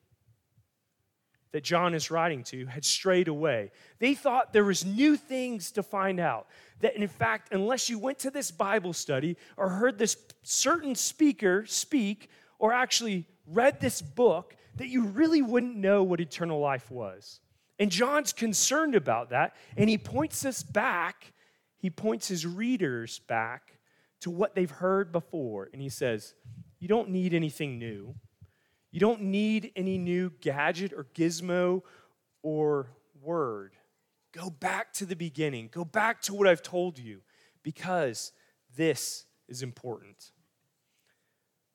that 1.52 1.64
John 1.64 1.94
is 1.94 2.10
writing 2.10 2.42
to 2.44 2.66
had 2.66 2.84
strayed 2.84 3.26
away. 3.26 3.70
They 4.00 4.14
thought 4.14 4.52
there 4.52 4.66
was 4.66 4.84
new 4.84 5.16
things 5.16 5.72
to 5.72 5.82
find 5.82 6.20
out. 6.20 6.46
That 6.80 6.94
in 6.94 7.08
fact, 7.08 7.54
unless 7.54 7.88
you 7.88 7.98
went 7.98 8.18
to 8.18 8.30
this 8.30 8.50
Bible 8.50 8.92
study 8.92 9.38
or 9.56 9.70
heard 9.70 9.96
this 9.96 10.14
certain 10.42 10.94
speaker 10.94 11.64
speak 11.64 12.28
or 12.58 12.74
actually 12.74 13.24
read 13.46 13.80
this 13.80 14.02
book, 14.02 14.56
that 14.76 14.88
you 14.88 15.04
really 15.04 15.40
wouldn't 15.40 15.76
know 15.76 16.02
what 16.02 16.20
eternal 16.20 16.60
life 16.60 16.90
was. 16.90 17.40
And 17.78 17.90
John's 17.90 18.34
concerned 18.34 18.94
about 18.94 19.30
that, 19.30 19.56
and 19.74 19.88
he 19.88 19.96
points 19.96 20.44
us 20.44 20.62
back, 20.62 21.32
he 21.78 21.88
points 21.88 22.28
his 22.28 22.44
readers 22.46 23.20
back 23.20 23.78
to 24.20 24.30
what 24.30 24.54
they've 24.54 24.70
heard 24.70 25.12
before, 25.12 25.70
and 25.72 25.80
he 25.80 25.88
says, 25.88 26.34
You 26.84 26.88
don't 26.88 27.08
need 27.08 27.32
anything 27.32 27.78
new. 27.78 28.14
You 28.90 29.00
don't 29.00 29.22
need 29.22 29.72
any 29.74 29.96
new 29.96 30.30
gadget 30.42 30.92
or 30.92 31.06
gizmo 31.14 31.80
or 32.42 32.88
word. 33.22 33.72
Go 34.32 34.50
back 34.50 34.92
to 34.92 35.06
the 35.06 35.16
beginning. 35.16 35.70
Go 35.72 35.86
back 35.86 36.20
to 36.24 36.34
what 36.34 36.46
I've 36.46 36.62
told 36.62 36.98
you 36.98 37.22
because 37.62 38.32
this 38.76 39.24
is 39.48 39.62
important. 39.62 40.32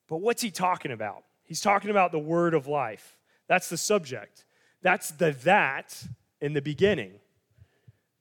But 0.07 0.17
what's 0.17 0.43
he 0.43 0.51
talking 0.51 0.91
about? 0.91 1.23
He's 1.43 1.59
talking 1.59 1.89
about 1.89 2.11
the 2.11 2.19
word 2.19 2.53
of 2.53 2.67
life. 2.67 3.17
That's 3.47 3.67
the 3.67 3.77
subject. 3.77 4.45
That's 4.83 5.09
the 5.09 5.31
that 5.43 6.03
in 6.39 6.53
the 6.53 6.61
beginning. 6.61 7.13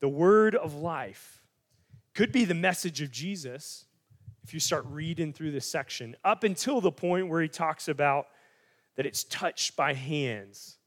The 0.01 0.09
word 0.09 0.55
of 0.55 0.73
life 0.75 1.43
could 2.15 2.33
be 2.33 2.47
the 2.47 2.55
message 2.55 3.03
of 3.03 3.11
Jesus 3.11 3.85
if 4.49 4.55
you 4.55 4.61
start 4.61 4.87
reading 4.89 5.31
through 5.31 5.51
this 5.51 5.71
section, 5.71 6.17
up 6.25 6.43
until 6.43 6.81
the 6.81 6.91
point 6.91 7.29
where 7.29 7.43
he 7.43 7.49
talks 7.49 7.87
about 7.87 8.29
that 8.97 9.05
it's 9.05 9.25
touched 9.25 9.77
by 9.77 9.93
hands. 9.93 10.79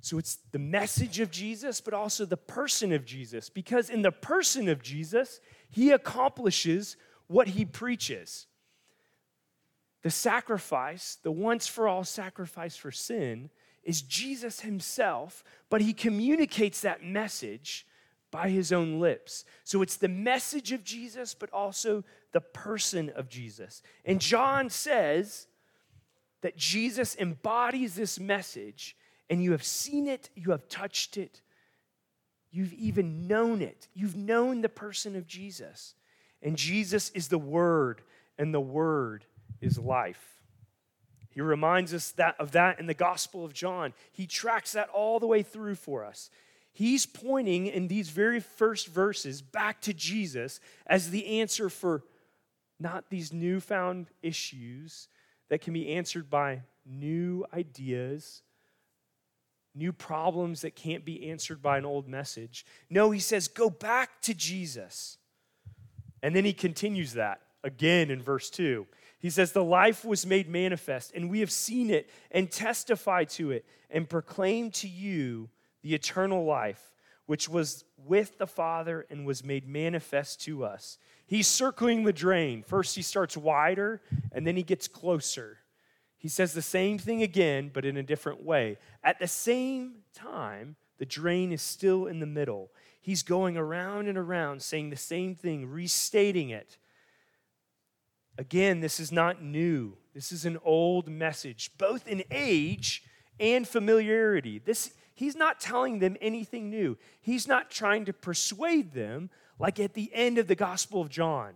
So 0.00 0.18
it's 0.18 0.38
the 0.50 0.58
message 0.58 1.20
of 1.20 1.30
Jesus, 1.30 1.80
but 1.80 1.94
also 1.94 2.24
the 2.24 2.36
person 2.36 2.92
of 2.92 3.04
Jesus. 3.04 3.50
Because 3.50 3.88
in 3.88 4.02
the 4.02 4.10
person 4.10 4.68
of 4.68 4.82
Jesus, 4.82 5.38
he 5.70 5.92
accomplishes 5.92 6.96
what 7.28 7.46
he 7.46 7.64
preaches. 7.64 8.48
The 10.02 10.10
sacrifice, 10.10 11.18
the 11.22 11.30
once 11.30 11.68
for 11.68 11.86
all 11.86 12.02
sacrifice 12.02 12.76
for 12.76 12.90
sin, 12.90 13.48
is 13.84 14.02
Jesus 14.02 14.62
himself, 14.62 15.44
but 15.70 15.82
he 15.82 15.92
communicates 15.92 16.80
that 16.80 17.04
message 17.04 17.86
by 18.30 18.50
his 18.50 18.72
own 18.72 19.00
lips. 19.00 19.44
So 19.64 19.82
it's 19.82 19.96
the 19.96 20.08
message 20.08 20.72
of 20.72 20.84
Jesus, 20.84 21.34
but 21.34 21.50
also 21.50 22.04
the 22.32 22.40
person 22.40 23.10
of 23.10 23.28
Jesus. 23.28 23.82
And 24.04 24.20
John 24.20 24.70
says, 24.70 25.46
that 26.42 26.56
Jesus 26.56 27.16
embodies 27.16 27.94
this 27.94 28.20
message 28.20 28.96
and 29.30 29.42
you 29.42 29.52
have 29.52 29.64
seen 29.64 30.06
it, 30.06 30.30
you 30.34 30.52
have 30.52 30.68
touched 30.68 31.16
it, 31.16 31.42
you've 32.50 32.72
even 32.72 33.26
known 33.26 33.60
it. 33.60 33.88
You've 33.92 34.16
known 34.16 34.62
the 34.62 34.68
person 34.68 35.16
of 35.16 35.26
Jesus. 35.26 35.94
And 36.42 36.56
Jesus 36.56 37.10
is 37.10 37.28
the 37.28 37.38
Word, 37.38 38.00
and 38.38 38.54
the 38.54 38.60
Word 38.60 39.26
is 39.60 39.78
life. 39.78 40.40
He 41.30 41.40
reminds 41.40 41.92
us 41.92 42.12
that, 42.12 42.36
of 42.38 42.52
that 42.52 42.80
in 42.80 42.86
the 42.86 42.94
Gospel 42.94 43.44
of 43.44 43.52
John. 43.52 43.92
He 44.12 44.26
tracks 44.26 44.72
that 44.72 44.88
all 44.88 45.18
the 45.18 45.26
way 45.26 45.42
through 45.42 45.74
for 45.74 46.04
us. 46.04 46.30
He's 46.78 47.06
pointing 47.06 47.66
in 47.66 47.88
these 47.88 48.08
very 48.08 48.38
first 48.38 48.86
verses 48.86 49.42
back 49.42 49.80
to 49.80 49.92
Jesus 49.92 50.60
as 50.86 51.10
the 51.10 51.40
answer 51.40 51.68
for 51.68 52.04
not 52.78 53.10
these 53.10 53.32
newfound 53.32 54.06
issues, 54.22 55.08
that 55.48 55.60
can 55.60 55.72
be 55.72 55.88
answered 55.88 56.30
by 56.30 56.62
new 56.86 57.44
ideas, 57.52 58.42
new 59.74 59.92
problems 59.92 60.60
that 60.60 60.76
can't 60.76 61.04
be 61.04 61.28
answered 61.28 61.60
by 61.60 61.78
an 61.78 61.84
old 61.84 62.06
message. 62.06 62.64
No, 62.88 63.10
he 63.10 63.18
says, 63.18 63.48
go 63.48 63.68
back 63.68 64.22
to 64.22 64.32
Jesus. 64.32 65.18
And 66.22 66.36
then 66.36 66.44
he 66.44 66.52
continues 66.52 67.14
that 67.14 67.40
again 67.64 68.08
in 68.08 68.22
verse 68.22 68.50
2. 68.50 68.86
He 69.18 69.30
says, 69.30 69.50
The 69.50 69.64
life 69.64 70.04
was 70.04 70.24
made 70.24 70.48
manifest, 70.48 71.10
and 71.12 71.28
we 71.28 71.40
have 71.40 71.50
seen 71.50 71.90
it 71.90 72.08
and 72.30 72.48
testify 72.48 73.24
to 73.24 73.50
it 73.50 73.64
and 73.90 74.08
proclaim 74.08 74.70
to 74.70 74.86
you 74.86 75.50
the 75.82 75.94
eternal 75.94 76.44
life, 76.44 76.92
which 77.26 77.48
was 77.48 77.84
with 77.96 78.38
the 78.38 78.46
Father 78.46 79.06
and 79.10 79.26
was 79.26 79.44
made 79.44 79.68
manifest 79.68 80.40
to 80.42 80.64
us. 80.64 80.98
He's 81.26 81.46
circling 81.46 82.04
the 82.04 82.12
drain. 82.12 82.62
First, 82.62 82.96
he 82.96 83.02
starts 83.02 83.36
wider, 83.36 84.00
and 84.32 84.46
then 84.46 84.56
he 84.56 84.62
gets 84.62 84.88
closer. 84.88 85.58
He 86.16 86.28
says 86.28 86.52
the 86.52 86.62
same 86.62 86.98
thing 86.98 87.22
again, 87.22 87.70
but 87.72 87.84
in 87.84 87.96
a 87.96 88.02
different 88.02 88.42
way. 88.42 88.78
At 89.04 89.18
the 89.18 89.28
same 89.28 89.96
time, 90.14 90.76
the 90.98 91.06
drain 91.06 91.52
is 91.52 91.62
still 91.62 92.06
in 92.06 92.18
the 92.20 92.26
middle. 92.26 92.70
He's 93.00 93.22
going 93.22 93.56
around 93.56 94.08
and 94.08 94.18
around 94.18 94.62
saying 94.62 94.90
the 94.90 94.96
same 94.96 95.34
thing, 95.34 95.70
restating 95.70 96.50
it. 96.50 96.76
Again, 98.36 98.80
this 98.80 98.98
is 98.98 99.12
not 99.12 99.42
new. 99.42 99.96
This 100.14 100.32
is 100.32 100.44
an 100.44 100.58
old 100.64 101.08
message, 101.08 101.72
both 101.78 102.08
in 102.08 102.24
age 102.30 103.04
and 103.38 103.66
familiarity. 103.66 104.58
This, 104.58 104.92
he's 105.18 105.34
not 105.34 105.58
telling 105.58 105.98
them 105.98 106.16
anything 106.20 106.70
new. 106.70 106.96
He's 107.20 107.48
not 107.48 107.72
trying 107.72 108.04
to 108.04 108.12
persuade 108.12 108.92
them 108.92 109.30
like 109.58 109.80
at 109.80 109.94
the 109.94 110.10
end 110.14 110.38
of 110.38 110.46
the 110.46 110.54
Gospel 110.54 111.00
of 111.00 111.08
John, 111.08 111.54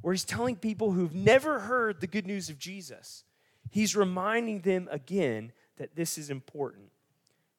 where 0.00 0.12
he's 0.12 0.24
telling 0.24 0.56
people 0.56 0.90
who've 0.90 1.14
never 1.14 1.60
heard 1.60 2.00
the 2.00 2.08
good 2.08 2.26
news 2.26 2.50
of 2.50 2.58
Jesus, 2.58 3.22
he's 3.70 3.94
reminding 3.94 4.62
them 4.62 4.88
again 4.90 5.52
that 5.76 5.94
this 5.94 6.18
is 6.18 6.30
important. 6.30 6.90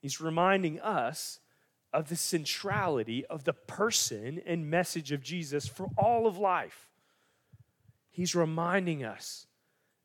He's 0.02 0.20
reminding 0.20 0.82
us 0.82 1.40
of 1.94 2.10
the 2.10 2.18
centrality 2.18 3.26
of 3.28 3.46
the 3.46 3.54
person 3.54 4.42
and 4.46 4.70
message 4.70 5.14
of 5.14 5.24
Jesus 5.24 5.66
for 5.66 5.88
all 5.98 6.28
of 6.28 6.38
life. 6.38 6.90
He's 8.12 8.36
reminding 8.36 9.06
us 9.06 9.48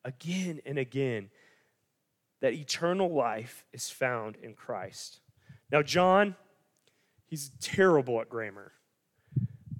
again 0.04 0.60
and 0.64 0.78
again 0.78 1.30
that 2.40 2.52
eternal 2.52 3.12
life 3.12 3.66
is 3.72 3.90
found 3.90 4.36
in 4.40 4.54
Christ. 4.54 5.18
Now, 5.72 5.82
John, 5.82 6.36
he's 7.26 7.50
terrible 7.60 8.20
at 8.20 8.28
grammar 8.28 8.72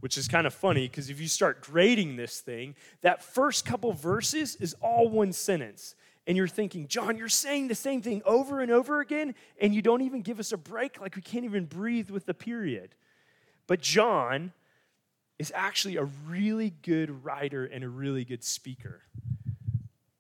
which 0.03 0.19
is 0.19 0.27
kind 0.27 0.49
of 0.49 0.53
funny 0.53 0.89
because 0.89 1.11
if 1.11 1.21
you 1.21 1.29
start 1.29 1.61
grading 1.61 2.17
this 2.17 2.41
thing, 2.41 2.75
that 3.03 3.23
first 3.23 3.65
couple 3.65 3.93
verses 3.93 4.57
is 4.57 4.75
all 4.81 5.09
one 5.09 5.33
sentence. 5.33 5.95
And 6.27 6.37
you're 6.37 6.49
thinking, 6.49 6.89
John, 6.89 7.17
you're 7.17 7.29
saying 7.29 7.69
the 7.69 7.77
same 7.77 8.03
thing 8.03 8.21
over 8.27 8.61
and 8.61 8.73
over 8.73 9.01
again, 9.01 9.37
and 9.61 9.73
you 9.73 9.81
don't 9.81 10.01
even 10.01 10.23
give 10.23 10.41
us 10.41 10.51
a 10.51 10.57
break, 10.57 11.01
like 11.01 11.15
we 11.15 11.23
can't 11.23 11.45
even 11.45 11.67
breathe 11.67 12.11
with 12.11 12.27
the 12.27 12.35
period. 12.35 12.97
But 13.69 13.81
John 13.81 14.53
is 15.39 15.53
actually 15.55 15.99
a 15.99 16.09
really 16.27 16.71
good 16.83 17.25
writer 17.25 17.65
and 17.65 17.85
a 17.85 17.89
really 17.89 18.25
good 18.25 18.43
speaker. 18.43 19.03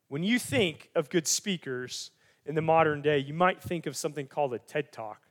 When 0.07 0.23
you 0.23 0.38
think 0.38 0.91
of 0.95 1.11
good 1.11 1.26
speakers 1.26 2.12
in 2.47 2.55
the 2.55 2.62
modern 2.62 3.02
day, 3.02 3.19
you 3.19 3.35
might 3.35 3.61
think 3.61 3.87
of 3.87 3.97
something 3.97 4.29
called 4.29 4.55
a 4.55 4.61
TED 4.61 4.93
Talk. 4.93 5.22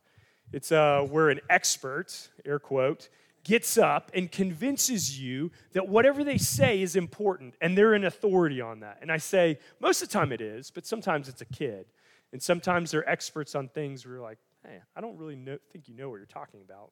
It's 0.51 0.71
uh, 0.71 1.07
where 1.09 1.29
an 1.29 1.39
expert, 1.49 2.29
air 2.45 2.59
quote, 2.59 3.09
gets 3.43 3.77
up 3.77 4.11
and 4.13 4.31
convinces 4.31 5.19
you 5.19 5.51
that 5.73 5.87
whatever 5.87 6.23
they 6.23 6.37
say 6.37 6.81
is 6.81 6.95
important 6.95 7.55
and 7.61 7.77
they're 7.77 7.93
an 7.93 8.05
authority 8.05 8.61
on 8.61 8.81
that. 8.81 8.99
And 9.01 9.11
I 9.11 9.17
say, 9.17 9.59
most 9.79 10.01
of 10.01 10.09
the 10.09 10.13
time 10.13 10.31
it 10.31 10.41
is, 10.41 10.69
but 10.69 10.85
sometimes 10.85 11.27
it's 11.27 11.41
a 11.41 11.45
kid. 11.45 11.85
And 12.31 12.41
sometimes 12.41 12.91
they're 12.91 13.09
experts 13.09 13.55
on 13.55 13.67
things 13.67 14.05
where 14.05 14.15
you're 14.15 14.23
like, 14.23 14.37
hey, 14.63 14.79
I 14.95 15.01
don't 15.01 15.17
really 15.17 15.35
know, 15.35 15.57
think 15.71 15.87
you 15.87 15.95
know 15.95 16.09
what 16.09 16.17
you're 16.17 16.25
talking 16.25 16.61
about. 16.61 16.91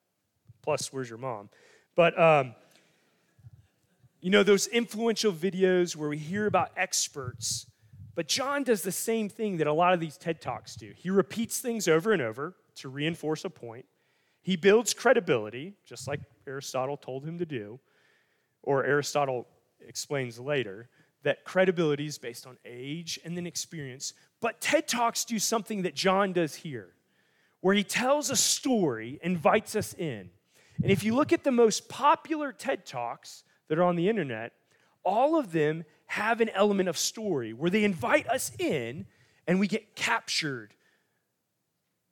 Plus, 0.61 0.91
where's 0.91 1.09
your 1.09 1.19
mom? 1.19 1.49
But, 1.95 2.19
um, 2.19 2.55
you 4.21 4.31
know, 4.31 4.43
those 4.43 4.67
influential 4.67 5.31
videos 5.31 5.95
where 5.95 6.09
we 6.09 6.17
hear 6.17 6.45
about 6.45 6.71
experts, 6.75 7.67
but 8.15 8.27
John 8.27 8.63
does 8.63 8.81
the 8.81 8.91
same 8.91 9.29
thing 9.29 9.57
that 9.57 9.67
a 9.67 9.73
lot 9.73 9.93
of 9.93 9.99
these 9.99 10.17
TED 10.17 10.41
Talks 10.41 10.75
do. 10.75 10.91
He 10.97 11.09
repeats 11.09 11.59
things 11.59 11.87
over 11.87 12.11
and 12.11 12.21
over 12.21 12.55
to 12.79 12.89
reinforce 12.89 13.45
a 13.45 13.49
point. 13.49 13.85
He 14.41 14.55
builds 14.55 14.93
credibility, 14.93 15.73
just 15.85 16.07
like 16.07 16.21
Aristotle 16.47 16.97
told 16.97 17.25
him 17.25 17.37
to 17.39 17.45
do, 17.45 17.79
or 18.63 18.85
Aristotle 18.85 19.47
explains 19.85 20.39
later 20.39 20.89
that 21.23 21.43
credibility 21.43 22.05
is 22.05 22.17
based 22.17 22.47
on 22.47 22.57
age 22.65 23.19
and 23.25 23.35
then 23.35 23.45
experience. 23.45 24.13
But 24.39 24.61
TED 24.61 24.87
Talks 24.87 25.25
do 25.25 25.37
something 25.39 25.81
that 25.81 25.95
John 25.95 26.33
does 26.33 26.55
here, 26.55 26.93
where 27.61 27.75
he 27.75 27.83
tells 27.83 28.29
a 28.29 28.35
story, 28.35 29.19
invites 29.21 29.75
us 29.75 29.93
in. 29.93 30.29
And 30.81 30.91
if 30.91 31.03
you 31.03 31.13
look 31.13 31.33
at 31.33 31.43
the 31.43 31.51
most 31.51 31.89
popular 31.89 32.53
TED 32.53 32.85
Talks 32.85 33.43
that 33.67 33.77
are 33.77 33.83
on 33.83 33.97
the 33.97 34.07
internet, 34.07 34.53
all 35.03 35.37
of 35.37 35.51
them 35.51 35.83
have 36.05 36.39
an 36.41 36.49
element 36.49 36.87
of 36.87 36.97
story 36.97 37.53
where 37.53 37.69
they 37.69 37.83
invite 37.83 38.27
us 38.27 38.51
in 38.57 39.05
and 39.47 39.59
we 39.59 39.67
get 39.67 39.95
captured 39.95 40.73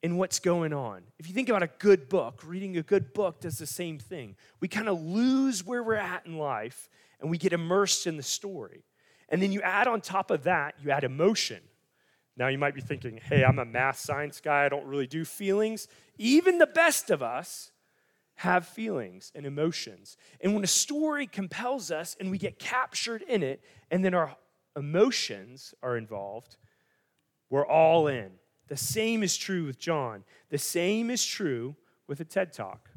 in 0.04 0.18
what's 0.18 0.40
going 0.40 0.74
on. 0.74 1.04
If 1.18 1.28
you 1.28 1.34
think 1.34 1.50
about 1.50 1.64
a 1.64 1.70
good 1.80 2.08
book, 2.10 2.44
reading 2.46 2.78
a 2.78 2.84
good 2.84 3.14
book 3.14 3.42
does 3.42 3.58
the 3.58 3.66
same 3.66 3.98
thing. 3.98 4.36
We 4.60 4.68
kind 4.68 4.88
of 4.88 5.02
lose 5.02 5.66
where 5.66 5.82
we're 5.82 5.96
at 5.96 6.26
in 6.26 6.38
life 6.38 6.90
and 7.20 7.30
we 7.32 7.38
get 7.38 7.54
immersed 7.54 8.06
in 8.06 8.18
the 8.18 8.24
story. 8.24 8.84
And 9.30 9.42
then 9.42 9.52
you 9.52 9.62
add 9.62 9.88
on 9.88 10.02
top 10.02 10.32
of 10.32 10.44
that, 10.44 10.76
you 10.82 10.92
add 10.92 11.04
emotion. 11.04 11.62
Now 12.38 12.48
you 12.48 12.60
might 12.60 12.76
be 12.76 12.82
thinking, 12.82 13.20
hey, 13.22 13.44
I'm 13.44 13.58
a 13.58 13.66
math 13.66 13.98
science 14.00 14.40
guy, 14.40 14.66
I 14.66 14.70
don't 14.70 14.86
really 14.86 15.08
do 15.08 15.26
feelings. 15.26 15.88
Even 16.18 16.60
the 16.60 16.68
best 16.68 17.10
of 17.10 17.24
us 17.24 17.72
have 18.36 18.68
feelings 18.68 19.32
and 19.34 19.48
emotions. 19.48 20.16
And 20.40 20.54
when 20.54 20.64
a 20.64 20.68
story 20.68 21.26
compels 21.26 21.90
us 21.90 22.16
and 22.20 22.30
we 22.30 22.38
get 22.38 22.60
captured 22.60 23.24
in 23.24 23.42
it, 23.42 23.64
and 23.90 24.06
then 24.06 24.14
our 24.14 24.36
emotions 24.76 25.74
are 25.82 25.98
involved, 25.98 26.58
we're 27.50 27.66
all 27.66 28.08
in. 28.08 28.30
The 28.68 28.78
same 28.78 29.24
is 29.24 29.38
true 29.38 29.66
with 29.66 29.80
John. 29.80 30.24
The 30.50 30.58
same 30.58 31.10
is 31.10 31.26
true 31.26 31.76
with 32.08 32.20
a 32.20 32.26
TED 32.26 32.54
Talk. 32.54 32.90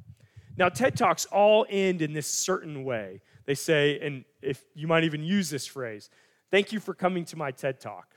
Now, 0.56 0.68
TED 0.68 0.96
Talks 0.96 1.26
all 1.26 1.66
end 1.68 2.02
in 2.02 2.12
this 2.12 2.26
certain 2.26 2.84
way. 2.84 3.22
They 3.46 3.54
say, 3.54 3.98
and 4.00 4.24
if 4.42 4.64
you 4.74 4.86
might 4.86 5.04
even 5.04 5.22
use 5.22 5.48
this 5.48 5.66
phrase, 5.66 6.10
thank 6.50 6.72
you 6.72 6.80
for 6.80 6.94
coming 6.94 7.24
to 7.26 7.36
my 7.36 7.50
TED 7.50 7.80
Talk. 7.80 8.16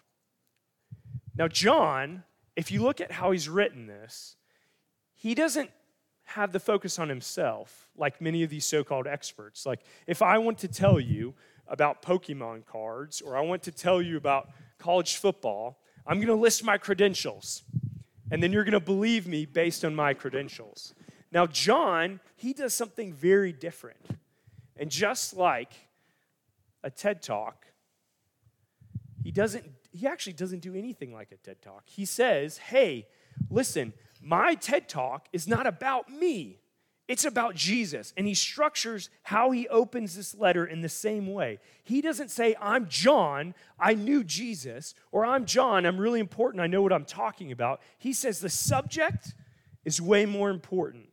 Now, 1.36 1.48
John, 1.48 2.24
if 2.56 2.72
you 2.72 2.82
look 2.82 3.02
at 3.02 3.12
how 3.12 3.32
he's 3.32 3.50
written 3.50 3.88
this, 3.88 4.36
he 5.14 5.34
doesn't 5.36 5.70
have 6.26 6.52
the 6.52 6.60
focus 6.60 7.00
on 7.00 7.10
himself 7.10 7.90
like 7.96 8.22
many 8.22 8.44
of 8.44 8.50
these 8.50 8.66
so 8.66 8.84
called 8.84 9.08
experts. 9.08 9.66
Like, 9.66 9.82
if 10.08 10.22
I 10.22 10.38
want 10.38 10.58
to 10.60 10.68
tell 10.68 11.00
you 11.00 11.34
about 11.68 12.02
Pokemon 12.02 12.66
cards 12.66 13.22
or 13.22 13.38
I 13.38 13.42
want 13.42 13.64
to 13.64 13.72
tell 13.72 14.02
you 14.02 14.18
about 14.18 14.50
college 14.78 15.16
football, 15.16 15.80
I'm 16.06 16.18
going 16.18 16.28
to 16.28 16.36
list 16.36 16.64
my 16.64 16.78
credentials, 16.78 17.64
and 18.30 18.44
then 18.44 18.52
you're 18.52 18.64
going 18.64 18.74
to 18.74 18.80
believe 18.80 19.28
me 19.28 19.46
based 19.46 19.86
on 19.86 19.96
my 19.96 20.14
credentials. 20.14 20.94
Now, 21.32 21.48
John, 21.48 22.20
he 22.36 22.54
does 22.54 22.74
something 22.74 23.14
very 23.14 23.52
different. 23.52 24.06
And 24.76 24.90
just 24.90 25.36
like 25.36 25.72
a 26.84 26.90
TED 26.90 27.22
Talk, 27.22 27.68
he 29.24 29.32
doesn't 29.32 29.64
he 29.92 30.08
actually 30.08 30.34
doesn't 30.34 30.60
do 30.60 30.76
anything 30.76 31.14
like 31.14 31.32
a 31.32 31.38
TED 31.38 31.62
Talk. 31.62 31.84
He 31.86 32.04
says, 32.04 32.58
"Hey, 32.58 33.08
listen, 33.50 33.94
my 34.22 34.56
TED 34.56 34.90
Talk 34.90 35.28
is 35.32 35.48
not 35.48 35.68
about 35.68 36.10
me. 36.10 36.60
It's 37.08 37.26
about 37.26 37.56
Jesus. 37.56 38.14
And 38.16 38.26
he 38.26 38.34
structures 38.34 39.10
how 39.24 39.52
he 39.52 39.68
opens 39.68 40.16
this 40.16 40.34
letter 40.36 40.66
in 40.66 40.82
the 40.82 40.90
same 40.90 41.34
way. 41.34 41.60
He 41.84 42.02
doesn't 42.02 42.32
say, 42.32 42.56
I'm 42.62 42.88
John, 42.88 43.54
I 43.78 43.94
knew 43.94 44.24
Jesus, 44.24 44.96
or 45.12 45.26
I'm 45.26 45.46
John, 45.46 45.86
I'm 45.86 46.00
really 46.00 46.22
important, 46.22 46.62
I 46.62 46.68
know 46.68 46.82
what 46.82 46.94
I'm 46.94 47.06
talking 47.06 47.52
about. 47.52 47.82
He 47.98 48.14
says, 48.14 48.40
the 48.40 48.50
subject 48.50 49.34
is 49.84 50.02
way 50.02 50.26
more 50.26 50.50
important 50.50 51.10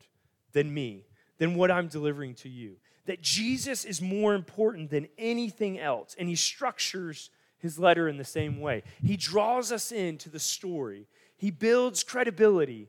than 0.52 0.72
me, 0.72 1.06
than 1.38 1.56
what 1.56 1.72
I'm 1.72 1.88
delivering 1.88 2.34
to 2.36 2.48
you. 2.48 2.76
That 3.06 3.20
Jesus 3.20 3.84
is 3.84 4.00
more 4.00 4.34
important 4.34 4.90
than 4.90 5.08
anything 5.18 5.80
else. 5.80 6.14
And 6.16 6.28
he 6.28 6.36
structures 6.36 7.30
his 7.58 7.80
letter 7.80 8.08
in 8.08 8.16
the 8.16 8.24
same 8.24 8.60
way. 8.60 8.84
He 9.02 9.16
draws 9.16 9.72
us 9.72 9.90
into 9.90 10.28
the 10.28 10.38
story, 10.38 11.08
he 11.36 11.50
builds 11.50 12.04
credibility, 12.04 12.88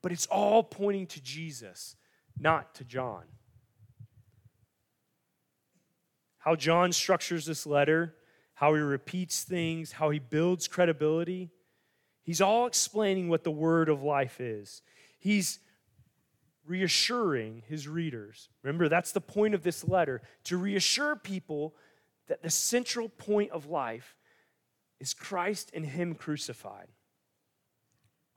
but 0.00 0.12
it's 0.12 0.26
all 0.26 0.62
pointing 0.62 1.08
to 1.08 1.20
Jesus 1.20 1.96
not 2.38 2.74
to 2.76 2.84
John. 2.84 3.24
How 6.38 6.54
John 6.54 6.92
structures 6.92 7.46
this 7.46 7.66
letter, 7.66 8.14
how 8.54 8.74
he 8.74 8.80
repeats 8.80 9.42
things, 9.42 9.92
how 9.92 10.10
he 10.10 10.18
builds 10.18 10.68
credibility. 10.68 11.50
He's 12.22 12.40
all 12.40 12.66
explaining 12.66 13.28
what 13.28 13.44
the 13.44 13.50
word 13.50 13.88
of 13.88 14.02
life 14.02 14.40
is. 14.40 14.82
He's 15.18 15.58
reassuring 16.66 17.62
his 17.66 17.88
readers. 17.88 18.48
Remember, 18.62 18.88
that's 18.88 19.12
the 19.12 19.20
point 19.20 19.54
of 19.54 19.62
this 19.62 19.86
letter 19.86 20.22
to 20.44 20.56
reassure 20.56 21.16
people 21.16 21.74
that 22.28 22.42
the 22.42 22.50
central 22.50 23.08
point 23.08 23.50
of 23.50 23.66
life 23.66 24.16
is 24.98 25.14
Christ 25.14 25.70
and 25.74 25.84
Him 25.84 26.14
crucified. 26.14 26.88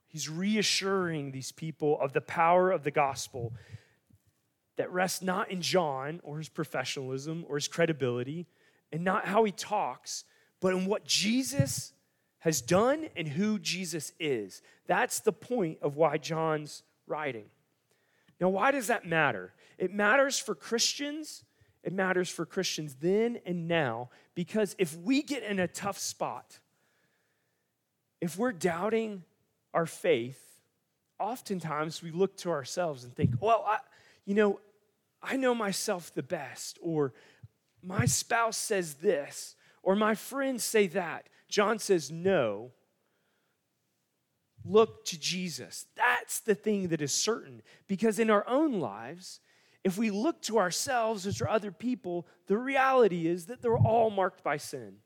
He's 0.06 0.28
reassuring 0.28 1.30
these 1.30 1.52
people 1.52 1.98
of 2.00 2.12
the 2.12 2.20
power 2.20 2.70
of 2.70 2.82
the 2.82 2.90
gospel 2.90 3.52
that 4.80 4.90
rests 4.90 5.20
not 5.20 5.50
in 5.50 5.60
John 5.60 6.20
or 6.22 6.38
his 6.38 6.48
professionalism 6.48 7.44
or 7.46 7.56
his 7.56 7.68
credibility 7.68 8.46
and 8.90 9.04
not 9.04 9.26
how 9.26 9.44
he 9.44 9.52
talks, 9.52 10.24
but 10.58 10.72
in 10.72 10.86
what 10.86 11.04
Jesus 11.04 11.92
has 12.38 12.62
done 12.62 13.10
and 13.14 13.28
who 13.28 13.58
Jesus 13.58 14.14
is. 14.18 14.62
That's 14.86 15.20
the 15.20 15.34
point 15.34 15.76
of 15.82 15.96
why 15.96 16.16
John's 16.16 16.82
writing. 17.06 17.44
Now, 18.40 18.48
why 18.48 18.70
does 18.70 18.86
that 18.86 19.04
matter? 19.04 19.52
It 19.76 19.92
matters 19.92 20.38
for 20.38 20.54
Christians. 20.54 21.44
It 21.84 21.92
matters 21.92 22.30
for 22.30 22.46
Christians 22.46 22.96
then 23.00 23.38
and 23.44 23.68
now 23.68 24.08
because 24.34 24.74
if 24.78 24.96
we 24.96 25.20
get 25.20 25.42
in 25.42 25.58
a 25.58 25.68
tough 25.68 25.98
spot, 25.98 26.58
if 28.22 28.38
we're 28.38 28.52
doubting 28.52 29.24
our 29.74 29.84
faith, 29.84 30.42
oftentimes 31.18 32.02
we 32.02 32.10
look 32.10 32.38
to 32.38 32.50
ourselves 32.50 33.04
and 33.04 33.14
think, 33.14 33.32
well, 33.40 33.62
I, 33.68 33.80
you 34.24 34.34
know, 34.34 34.60
I 35.22 35.36
know 35.36 35.54
myself 35.54 36.12
the 36.14 36.22
best, 36.22 36.78
or 36.80 37.12
my 37.82 38.06
spouse 38.06 38.56
says 38.56 38.94
this, 38.94 39.56
or 39.82 39.96
my 39.96 40.14
friends 40.14 40.64
say 40.64 40.86
that. 40.88 41.28
John 41.48 41.78
says, 41.78 42.10
no. 42.10 42.72
Look 44.64 45.04
to 45.06 45.18
Jesus. 45.18 45.86
That's 45.96 46.40
the 46.40 46.54
thing 46.54 46.88
that 46.88 47.00
is 47.00 47.12
certain. 47.12 47.62
Because 47.86 48.18
in 48.18 48.30
our 48.30 48.46
own 48.46 48.78
lives, 48.78 49.40
if 49.84 49.96
we 49.96 50.10
look 50.10 50.42
to 50.42 50.58
ourselves 50.58 51.26
or 51.26 51.32
to 51.32 51.50
other 51.50 51.72
people, 51.72 52.26
the 52.46 52.58
reality 52.58 53.26
is 53.26 53.46
that 53.46 53.62
they're 53.62 53.76
all 53.76 54.10
marked 54.10 54.44
by 54.44 54.58
sin. 54.58 54.96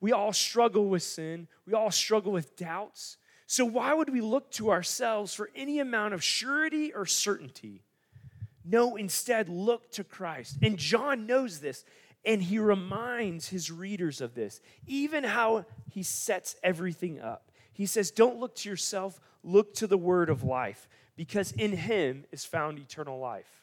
We 0.00 0.12
all 0.12 0.32
struggle 0.32 0.88
with 0.88 1.02
sin, 1.02 1.46
we 1.66 1.74
all 1.74 1.90
struggle 1.90 2.32
with 2.32 2.56
doubts. 2.56 3.18
So, 3.46 3.64
why 3.64 3.92
would 3.92 4.08
we 4.08 4.22
look 4.22 4.50
to 4.52 4.70
ourselves 4.70 5.34
for 5.34 5.50
any 5.54 5.78
amount 5.78 6.14
of 6.14 6.24
surety 6.24 6.92
or 6.92 7.04
certainty? 7.04 7.82
No, 8.64 8.96
instead, 8.96 9.48
look 9.48 9.90
to 9.92 10.04
Christ. 10.04 10.58
And 10.62 10.76
John 10.76 11.26
knows 11.26 11.60
this, 11.60 11.84
and 12.24 12.42
he 12.42 12.58
reminds 12.58 13.48
his 13.48 13.70
readers 13.70 14.20
of 14.20 14.34
this, 14.34 14.60
even 14.86 15.24
how 15.24 15.64
he 15.90 16.02
sets 16.02 16.56
everything 16.62 17.20
up. 17.20 17.50
He 17.72 17.86
says, 17.86 18.10
Don't 18.10 18.38
look 18.38 18.54
to 18.56 18.68
yourself, 18.68 19.20
look 19.42 19.74
to 19.74 19.86
the 19.86 19.98
word 19.98 20.30
of 20.30 20.44
life, 20.44 20.88
because 21.16 21.52
in 21.52 21.72
him 21.72 22.24
is 22.30 22.44
found 22.44 22.78
eternal 22.78 23.18
life. 23.18 23.62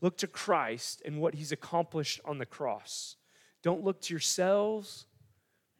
Look 0.00 0.16
to 0.18 0.26
Christ 0.26 1.02
and 1.04 1.20
what 1.20 1.34
he's 1.34 1.52
accomplished 1.52 2.20
on 2.24 2.38
the 2.38 2.46
cross. 2.46 3.16
Don't 3.62 3.84
look 3.84 4.00
to 4.02 4.14
yourselves. 4.14 5.06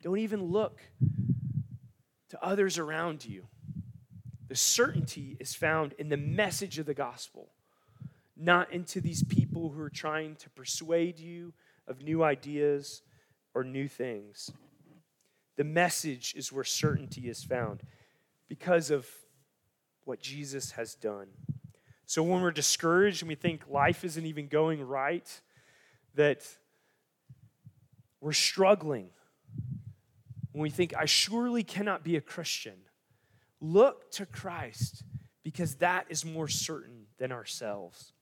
Don't 0.02 0.18
even 0.18 0.44
look 0.44 0.80
to 2.30 2.44
others 2.44 2.78
around 2.78 3.24
you. 3.24 3.46
The 4.50 4.56
certainty 4.56 5.36
is 5.38 5.54
found 5.54 5.92
in 5.92 6.08
the 6.08 6.16
message 6.16 6.80
of 6.80 6.86
the 6.86 6.92
gospel, 6.92 7.50
not 8.36 8.72
into 8.72 9.00
these 9.00 9.22
people 9.22 9.68
who 9.68 9.80
are 9.80 9.88
trying 9.88 10.34
to 10.34 10.50
persuade 10.50 11.20
you 11.20 11.52
of 11.86 12.02
new 12.02 12.24
ideas 12.24 13.02
or 13.54 13.62
new 13.62 13.86
things. 13.86 14.50
The 15.54 15.62
message 15.62 16.34
is 16.36 16.52
where 16.52 16.64
certainty 16.64 17.28
is 17.28 17.44
found 17.44 17.84
because 18.48 18.90
of 18.90 19.06
what 20.02 20.18
Jesus 20.18 20.72
has 20.72 20.96
done. 20.96 21.28
So 22.06 22.24
when 22.24 22.42
we're 22.42 22.50
discouraged 22.50 23.22
and 23.22 23.28
we 23.28 23.36
think 23.36 23.68
life 23.70 24.02
isn't 24.02 24.26
even 24.26 24.48
going 24.48 24.82
right, 24.82 25.40
that 26.16 26.44
we're 28.20 28.32
struggling, 28.32 29.10
when 30.50 30.62
we 30.62 30.70
think, 30.70 30.92
I 30.96 31.04
surely 31.04 31.62
cannot 31.62 32.02
be 32.02 32.16
a 32.16 32.20
Christian, 32.20 32.74
look 33.60 34.10
to 34.12 34.26
Christ 34.26 35.04
because 35.42 35.76
that 35.76 36.06
is 36.08 36.24
more 36.24 36.48
certain 36.48 37.06
than 37.18 37.32
ourselves. 37.32 38.12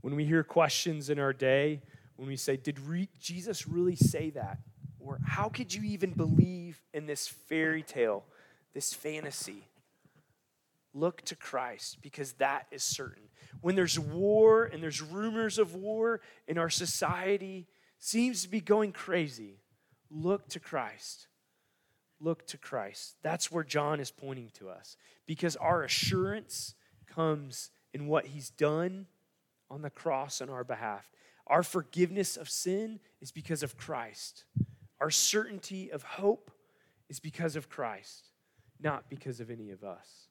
When 0.00 0.14
we 0.14 0.24
hear 0.24 0.44
questions 0.44 1.10
in 1.10 1.18
our 1.18 1.32
day, 1.32 1.82
when 2.16 2.28
we 2.28 2.36
say, 2.36 2.56
Did 2.56 2.78
re- 2.80 3.08
Jesus 3.18 3.66
really 3.66 3.96
say 3.96 4.30
that? 4.30 4.58
Or 4.98 5.20
how 5.24 5.48
could 5.48 5.72
you 5.72 5.82
even 5.84 6.12
believe 6.12 6.80
in 6.92 7.06
this 7.06 7.28
fairy 7.28 7.82
tale, 7.82 8.24
this 8.74 8.92
fantasy? 8.92 9.68
Look 10.92 11.22
to 11.22 11.36
Christ 11.36 11.98
because 12.02 12.32
that 12.34 12.66
is 12.70 12.82
certain. 12.82 13.24
When 13.60 13.76
there's 13.76 13.98
war 13.98 14.64
and 14.64 14.82
there's 14.82 15.00
rumors 15.00 15.58
of 15.58 15.74
war 15.74 16.20
in 16.46 16.58
our 16.58 16.70
society, 16.70 17.68
seems 17.98 18.42
to 18.42 18.48
be 18.48 18.60
going 18.60 18.92
crazy, 18.92 19.60
look 20.10 20.48
to 20.48 20.60
Christ. 20.60 21.27
Look 22.20 22.46
to 22.48 22.58
Christ. 22.58 23.16
That's 23.22 23.50
where 23.50 23.64
John 23.64 24.00
is 24.00 24.10
pointing 24.10 24.50
to 24.54 24.68
us 24.68 24.96
because 25.26 25.56
our 25.56 25.82
assurance 25.84 26.74
comes 27.06 27.70
in 27.92 28.06
what 28.06 28.26
he's 28.26 28.50
done 28.50 29.06
on 29.70 29.82
the 29.82 29.90
cross 29.90 30.40
on 30.40 30.50
our 30.50 30.64
behalf. 30.64 31.10
Our 31.46 31.62
forgiveness 31.62 32.36
of 32.36 32.48
sin 32.48 33.00
is 33.20 33.30
because 33.30 33.62
of 33.62 33.76
Christ. 33.76 34.44
Our 35.00 35.10
certainty 35.10 35.90
of 35.90 36.02
hope 36.02 36.50
is 37.08 37.20
because 37.20 37.56
of 37.56 37.68
Christ, 37.68 38.28
not 38.80 39.08
because 39.08 39.40
of 39.40 39.50
any 39.50 39.70
of 39.70 39.84
us. 39.84 40.28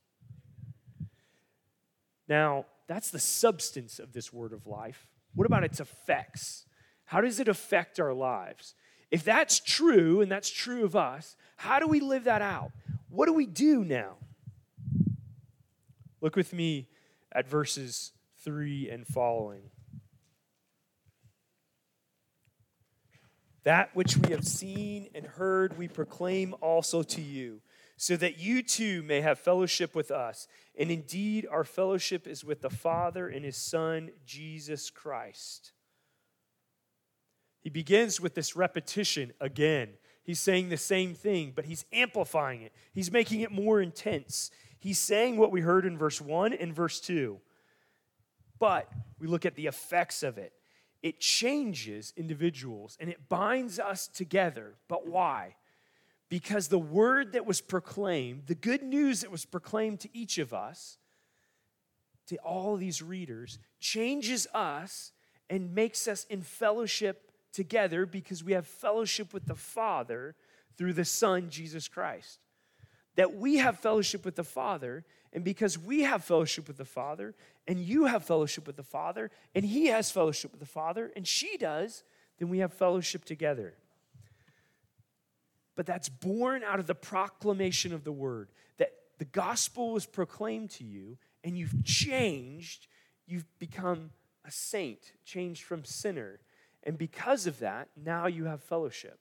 Now, 2.27 2.65
that's 2.87 3.09
the 3.09 3.19
substance 3.19 3.99
of 3.99 4.13
this 4.13 4.31
word 4.33 4.53
of 4.53 4.67
life. 4.67 5.07
What 5.33 5.47
about 5.47 5.63
its 5.63 5.79
effects? 5.79 6.65
How 7.05 7.21
does 7.21 7.39
it 7.39 7.47
affect 7.47 7.99
our 7.99 8.13
lives? 8.13 8.75
If 9.09 9.23
that's 9.23 9.59
true, 9.59 10.21
and 10.21 10.31
that's 10.31 10.49
true 10.49 10.83
of 10.83 10.95
us, 10.95 11.35
how 11.55 11.79
do 11.79 11.87
we 11.87 11.99
live 11.99 12.25
that 12.25 12.41
out? 12.41 12.71
What 13.09 13.25
do 13.25 13.33
we 13.33 13.45
do 13.45 13.83
now? 13.83 14.17
Look 16.19 16.35
with 16.35 16.51
me 16.53 16.87
at 17.31 17.47
verses 17.47 18.11
3 18.43 18.89
and 18.89 19.07
following. 19.07 19.69
That 23.63 23.95
which 23.95 24.17
we 24.17 24.31
have 24.31 24.45
seen 24.45 25.09
and 25.13 25.25
heard, 25.25 25.77
we 25.77 25.87
proclaim 25.87 26.55
also 26.61 27.03
to 27.03 27.21
you, 27.21 27.61
so 27.97 28.15
that 28.17 28.37
you 28.39 28.61
too 28.63 29.03
may 29.03 29.21
have 29.21 29.39
fellowship 29.39 29.93
with 29.95 30.11
us. 30.11 30.47
And 30.77 30.89
indeed, 30.91 31.47
our 31.49 31.63
fellowship 31.63 32.27
is 32.27 32.45
with 32.45 32.61
the 32.61 32.69
Father 32.69 33.27
and 33.27 33.43
his 33.43 33.57
Son, 33.57 34.11
Jesus 34.25 34.89
Christ. 34.89 35.73
He 37.67 37.69
begins 37.69 38.21
with 38.21 38.33
this 38.33 38.55
repetition 38.55 39.33
again. 39.41 39.89
He's 40.23 40.39
saying 40.39 40.69
the 40.69 40.77
same 40.77 41.13
thing, 41.13 41.51
but 41.53 41.65
he's 41.65 41.83
amplifying 41.91 42.61
it, 42.61 42.71
he's 42.93 43.11
making 43.11 43.41
it 43.41 43.51
more 43.51 43.81
intense. 43.81 44.51
He's 44.79 44.99
saying 44.99 45.35
what 45.35 45.51
we 45.51 45.59
heard 45.59 45.85
in 45.85 45.97
verse 45.97 46.21
1 46.21 46.53
and 46.53 46.73
verse 46.73 47.01
2 47.01 47.41
but 48.57 48.89
we 49.19 49.27
look 49.27 49.45
at 49.45 49.55
the 49.55 49.67
effects 49.67 50.23
of 50.23 50.37
it. 50.37 50.53
It 51.03 51.19
changes 51.19 52.13
individuals 52.15 52.95
and 53.01 53.09
it 53.09 53.27
binds 53.27 53.79
us 53.79 54.07
together. 54.07 54.75
But 54.87 55.05
why? 55.05 55.57
Because 56.29 56.69
the 56.69 56.79
word 56.79 57.33
that 57.33 57.45
was 57.45 57.59
proclaimed, 57.59 58.43
the 58.47 58.55
good 58.55 58.81
news 58.81 59.19
that 59.21 59.29
was 59.29 59.43
proclaimed 59.43 59.99
to 59.99 60.17
each 60.17 60.37
of 60.37 60.53
us, 60.53 60.99
to 62.27 62.37
all 62.37 62.77
these 62.77 63.01
readers, 63.01 63.59
changes 63.81 64.47
us 64.53 65.11
and 65.49 65.75
makes 65.75 66.07
us 66.07 66.23
in 66.29 66.41
fellowship 66.41 67.26
together 67.53 68.05
because 68.05 68.43
we 68.43 68.53
have 68.53 68.67
fellowship 68.67 69.33
with 69.33 69.45
the 69.45 69.55
Father 69.55 70.35
through 70.77 70.93
the 70.93 71.05
Son, 71.05 71.49
Jesus 71.49 71.87
Christ. 71.87 72.39
That 73.15 73.35
we 73.35 73.57
have 73.57 73.79
fellowship 73.79 74.25
with 74.25 74.35
the 74.35 74.43
Father 74.43 75.03
and 75.33 75.43
because 75.43 75.77
we 75.77 76.01
have 76.01 76.23
fellowship 76.23 76.67
with 76.67 76.77
the 76.77 76.85
Father, 76.85 77.35
and 77.67 77.79
you 77.79 78.05
have 78.05 78.23
fellowship 78.23 78.65
with 78.65 78.75
the 78.75 78.83
Father, 78.83 79.29
and 79.53 79.65
he 79.65 79.87
has 79.87 80.09
fellowship 80.09 80.51
with 80.51 80.59
the 80.59 80.65
Father, 80.65 81.11
and 81.15 81.27
she 81.27 81.57
does, 81.57 82.03
then 82.39 82.49
we 82.49 82.59
have 82.59 82.73
fellowship 82.73 83.25
together. 83.25 83.73
But 85.75 85.85
that's 85.85 86.09
born 86.09 86.63
out 86.63 86.79
of 86.79 86.87
the 86.87 86.95
proclamation 86.95 87.93
of 87.93 88.03
the 88.03 88.11
word 88.11 88.49
that 88.77 88.93
the 89.19 89.25
gospel 89.25 89.91
was 89.91 90.05
proclaimed 90.05 90.71
to 90.71 90.83
you, 90.83 91.17
and 91.43 91.57
you've 91.57 91.83
changed, 91.83 92.87
you've 93.27 93.45
become 93.59 94.11
a 94.45 94.51
saint, 94.51 95.11
changed 95.25 95.63
from 95.63 95.83
sinner. 95.83 96.39
And 96.87 96.97
because 96.97 97.45
of 97.45 97.59
that, 97.59 97.89
now 98.01 98.27
you 98.27 98.45
have 98.45 98.63
fellowship. 98.63 99.19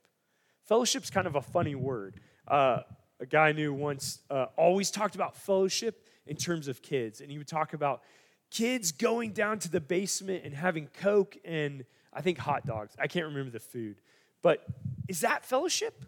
Fellowship's 0.62 1.11
kind 1.11 1.26
of 1.26 1.35
a 1.35 1.42
funny 1.42 1.74
word. 1.74 2.20
Uh, 2.46 2.83
a 3.18 3.26
guy 3.26 3.48
I 3.48 3.52
knew 3.52 3.74
once 3.74 4.20
uh, 4.31 4.46
always 4.57 4.90
talked 4.90 5.16
about 5.16 5.37
fellowship 5.37 6.07
in 6.26 6.37
terms 6.37 6.68
of 6.68 6.81
kids. 6.81 7.20
And 7.20 7.29
he 7.29 7.38
would 7.38 7.48
talk 7.48 7.74
about 7.74 8.02
kids 8.52 8.92
going 8.92 9.33
down 9.33 9.59
to 9.59 9.68
the 9.68 9.81
basement 9.81 10.44
and 10.44 10.55
having 10.55 10.88
Coke 11.00 11.37
and 11.44 11.85
I 12.12 12.20
think 12.20 12.38
hot 12.38 12.66
dogs. 12.66 12.94
I 13.00 13.09
can't 13.09 13.26
remember 13.26 13.50
the 13.50 13.59
food. 13.59 14.00
But 14.42 14.64
is 15.09 15.20
that 15.20 15.44
fellowship? 15.44 16.05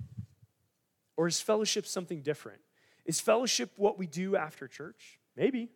Or 1.17 1.27
is 1.27 1.41
fellowship 1.41 1.87
something 1.87 2.23
different? 2.23 2.61
Is 3.05 3.21
fellowship 3.21 3.73
what 3.77 3.99
we 3.99 4.07
do 4.07 4.37
after 4.37 4.69
church? 4.69 5.19
Maybe. 5.37 5.71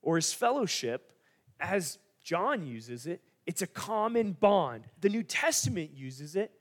Or 0.00 0.16
is 0.16 0.32
fellowship, 0.32 1.12
as 1.58 1.98
John 2.22 2.64
uses 2.66 3.06
it, 3.06 3.20
it's 3.46 3.62
a 3.62 3.66
common 3.66 4.32
bond. 4.32 4.84
The 5.00 5.08
New 5.08 5.22
Testament 5.22 5.90
uses 5.94 6.36
it 6.36 6.52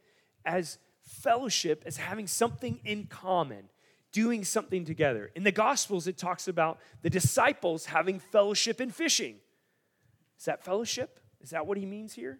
as 0.45 0.77
fellowship, 1.03 1.83
as 1.85 1.97
having 1.97 2.27
something 2.27 2.79
in 2.83 3.05
common 3.05 3.69
doing 4.11 4.43
something 4.43 4.85
together. 4.85 5.31
In 5.35 5.43
the 5.43 5.51
Gospels, 5.51 6.07
it 6.07 6.17
talks 6.17 6.47
about 6.47 6.79
the 7.01 7.09
disciples 7.09 7.85
having 7.85 8.19
fellowship 8.19 8.81
in 8.81 8.91
fishing. 8.91 9.37
Is 10.37 10.45
that 10.45 10.63
fellowship? 10.63 11.19
Is 11.39 11.51
that 11.51 11.65
what 11.65 11.77
he 11.77 11.85
means 11.85 12.13
here? 12.13 12.39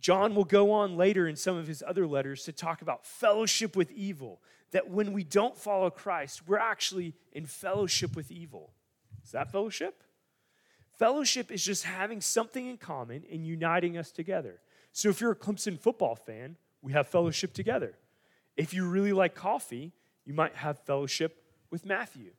John 0.00 0.34
will 0.34 0.44
go 0.44 0.72
on 0.72 0.96
later 0.96 1.26
in 1.26 1.36
some 1.36 1.56
of 1.56 1.66
his 1.66 1.82
other 1.86 2.06
letters 2.06 2.44
to 2.44 2.52
talk 2.52 2.82
about 2.82 3.04
fellowship 3.04 3.76
with 3.76 3.90
evil, 3.92 4.40
that 4.72 4.90
when 4.90 5.12
we 5.12 5.24
don't 5.24 5.56
follow 5.56 5.90
Christ, 5.90 6.46
we're 6.46 6.58
actually 6.58 7.14
in 7.32 7.46
fellowship 7.46 8.14
with 8.14 8.30
evil. 8.30 8.72
Is 9.24 9.32
that 9.32 9.50
fellowship? 9.50 10.02
Fellowship 10.98 11.50
is 11.50 11.64
just 11.64 11.84
having 11.84 12.20
something 12.20 12.66
in 12.66 12.78
common 12.78 13.24
and 13.30 13.46
uniting 13.46 13.98
us 13.98 14.10
together. 14.10 14.60
So 14.92 15.10
if 15.10 15.20
you're 15.20 15.32
a 15.32 15.36
Clemson 15.36 15.78
football 15.78 16.16
fan, 16.16 16.56
we 16.80 16.92
have 16.92 17.08
fellowship 17.08 17.52
together. 17.52 17.94
If 18.56 18.72
you 18.72 18.88
really 18.88 19.12
like 19.12 19.34
coffee, 19.34 19.92
you 20.24 20.32
might 20.32 20.54
have 20.56 20.78
fellowship 20.80 21.42
with 21.70 21.84
Matthew. 21.84 22.30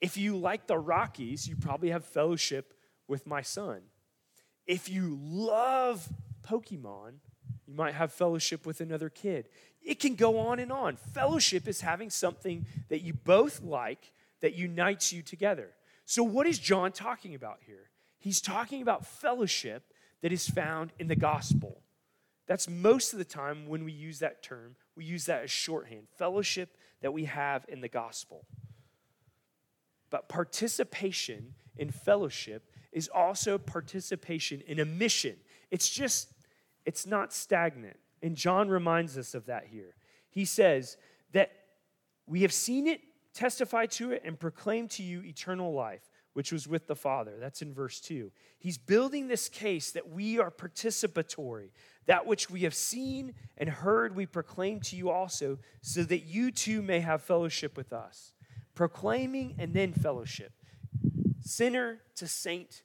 If 0.00 0.16
you 0.18 0.36
like 0.36 0.66
the 0.66 0.78
Rockies, 0.78 1.48
you 1.48 1.56
probably 1.56 1.90
have 1.90 2.04
fellowship 2.04 2.74
with 3.08 3.26
my 3.26 3.40
son. 3.40 3.80
If 4.66 4.90
you 4.90 5.18
love 5.22 6.06
Pokemon, 6.46 7.14
you 7.66 7.74
might 7.74 7.94
have 7.94 8.12
fellowship 8.12 8.66
with 8.66 8.80
another 8.80 9.08
kid. 9.08 9.48
It 9.82 10.00
can 10.00 10.14
go 10.14 10.38
on 10.38 10.58
and 10.58 10.70
on. 10.70 10.96
Fellowship 10.96 11.66
is 11.66 11.80
having 11.80 12.10
something 12.10 12.66
that 12.88 13.00
you 13.00 13.14
both 13.14 13.62
like 13.62 14.12
that 14.42 14.54
unites 14.54 15.12
you 15.12 15.22
together. 15.22 15.70
So, 16.06 16.22
what 16.22 16.46
is 16.46 16.58
John 16.58 16.92
talking 16.92 17.34
about 17.34 17.58
here? 17.66 17.90
He's 18.18 18.40
talking 18.40 18.80
about 18.80 19.04
fellowship 19.04 19.92
that 20.22 20.32
is 20.32 20.48
found 20.48 20.92
in 20.98 21.08
the 21.08 21.16
gospel. 21.16 21.82
That's 22.46 22.68
most 22.68 23.12
of 23.12 23.18
the 23.18 23.24
time 23.24 23.66
when 23.66 23.84
we 23.84 23.92
use 23.92 24.20
that 24.20 24.42
term, 24.42 24.76
we 24.94 25.04
use 25.04 25.26
that 25.26 25.42
as 25.42 25.50
shorthand 25.50 26.06
fellowship 26.16 26.76
that 27.02 27.12
we 27.12 27.24
have 27.24 27.66
in 27.68 27.80
the 27.80 27.88
gospel. 27.88 28.46
But 30.10 30.28
participation 30.28 31.54
in 31.76 31.90
fellowship 31.90 32.70
is 32.92 33.08
also 33.08 33.58
participation 33.58 34.62
in 34.66 34.78
a 34.78 34.84
mission. 34.84 35.36
It's 35.72 35.90
just, 35.90 36.32
it's 36.84 37.04
not 37.04 37.32
stagnant. 37.32 37.98
And 38.22 38.36
John 38.36 38.68
reminds 38.68 39.18
us 39.18 39.34
of 39.34 39.46
that 39.46 39.66
here. 39.66 39.96
He 40.30 40.44
says 40.44 40.96
that 41.32 41.50
we 42.26 42.42
have 42.42 42.52
seen 42.52 42.86
it, 42.86 43.00
testified 43.36 43.90
to 43.92 44.10
it, 44.12 44.22
and 44.24 44.38
proclaim 44.38 44.88
to 44.88 45.02
you 45.02 45.22
eternal 45.22 45.72
life, 45.72 46.10
which 46.32 46.50
was 46.50 46.66
with 46.66 46.86
the 46.86 46.96
Father. 46.96 47.34
That's 47.38 47.62
in 47.62 47.72
verse 47.72 48.00
2. 48.00 48.32
He's 48.58 48.78
building 48.78 49.28
this 49.28 49.48
case 49.48 49.92
that 49.92 50.08
we 50.08 50.38
are 50.38 50.50
participatory, 50.50 51.70
that 52.06 52.26
which 52.26 52.50
we 52.50 52.62
have 52.62 52.74
seen 52.74 53.34
and 53.56 53.68
heard, 53.68 54.16
we 54.16 54.26
proclaim 54.26 54.80
to 54.80 54.96
you 54.96 55.10
also, 55.10 55.58
so 55.80 56.02
that 56.04 56.24
you 56.24 56.50
too 56.50 56.82
may 56.82 57.00
have 57.00 57.22
fellowship 57.22 57.76
with 57.76 57.92
us. 57.92 58.32
Proclaiming 58.74 59.54
and 59.58 59.72
then 59.72 59.92
fellowship. 59.92 60.52
Sinner 61.40 62.00
to 62.16 62.26
saint, 62.26 62.82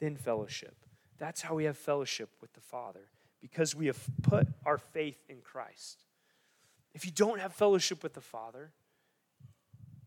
then 0.00 0.16
fellowship. 0.16 0.76
That's 1.18 1.42
how 1.42 1.54
we 1.54 1.64
have 1.64 1.76
fellowship 1.76 2.30
with 2.40 2.52
the 2.54 2.60
Father, 2.60 3.08
because 3.40 3.74
we 3.74 3.86
have 3.86 3.98
put 4.22 4.48
our 4.64 4.78
faith 4.78 5.22
in 5.28 5.42
Christ. 5.42 6.04
If 6.94 7.04
you 7.04 7.12
don't 7.12 7.40
have 7.40 7.52
fellowship 7.52 8.02
with 8.02 8.14
the 8.14 8.20
Father, 8.20 8.72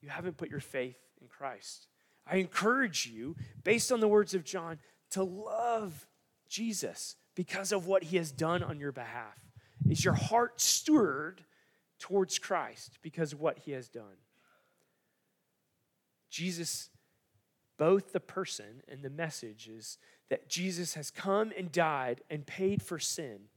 you 0.07 0.13
haven't 0.13 0.37
put 0.37 0.49
your 0.49 0.61
faith 0.61 0.95
in 1.21 1.27
Christ. 1.27 1.87
I 2.25 2.37
encourage 2.37 3.07
you, 3.07 3.35
based 3.65 3.91
on 3.91 3.99
the 3.99 4.07
words 4.07 4.33
of 4.33 4.45
John, 4.45 4.79
to 5.11 5.21
love 5.21 6.07
Jesus 6.47 7.17
because 7.35 7.73
of 7.73 7.87
what 7.87 8.03
he 8.03 8.15
has 8.15 8.31
done 8.31 8.63
on 8.63 8.79
your 8.79 8.93
behalf. 8.93 9.37
Is 9.89 10.05
your 10.05 10.13
heart 10.13 10.61
stirred 10.61 11.43
towards 11.99 12.39
Christ 12.39 12.99
because 13.01 13.33
of 13.33 13.41
what 13.41 13.59
he 13.59 13.73
has 13.73 13.89
done? 13.89 14.15
Jesus, 16.29 16.89
both 17.77 18.13
the 18.13 18.21
person 18.21 18.83
and 18.87 19.03
the 19.03 19.09
message 19.09 19.67
is 19.67 19.97
that 20.29 20.47
Jesus 20.47 20.93
has 20.93 21.11
come 21.11 21.51
and 21.57 21.69
died 21.69 22.21
and 22.29 22.47
paid 22.47 22.81
for 22.81 22.97
sin 22.97 23.49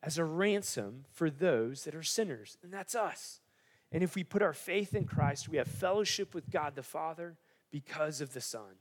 as 0.00 0.16
a 0.16 0.24
ransom 0.24 1.06
for 1.10 1.28
those 1.28 1.82
that 1.84 1.94
are 1.96 2.04
sinners, 2.04 2.56
and 2.62 2.72
that's 2.72 2.94
us. 2.94 3.40
And 3.92 4.02
if 4.02 4.14
we 4.14 4.24
put 4.24 4.42
our 4.42 4.52
faith 4.52 4.94
in 4.94 5.04
Christ, 5.04 5.48
we 5.48 5.58
have 5.58 5.66
fellowship 5.66 6.34
with 6.34 6.50
God 6.50 6.76
the 6.76 6.82
Father 6.82 7.36
because 7.70 8.20
of 8.20 8.32
the 8.32 8.40
Son. 8.40 8.76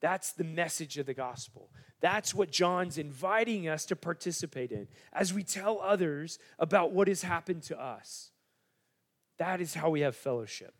That's 0.00 0.32
the 0.32 0.44
message 0.44 0.98
of 0.98 1.06
the 1.06 1.14
gospel. 1.14 1.70
That's 2.00 2.34
what 2.34 2.50
John's 2.50 2.98
inviting 2.98 3.68
us 3.68 3.86
to 3.86 3.96
participate 3.96 4.70
in 4.70 4.86
as 5.12 5.32
we 5.32 5.42
tell 5.42 5.80
others 5.80 6.38
about 6.58 6.92
what 6.92 7.08
has 7.08 7.22
happened 7.22 7.62
to 7.64 7.80
us. 7.80 8.30
That 9.38 9.60
is 9.60 9.74
how 9.74 9.90
we 9.90 10.00
have 10.00 10.14
fellowship. 10.14 10.74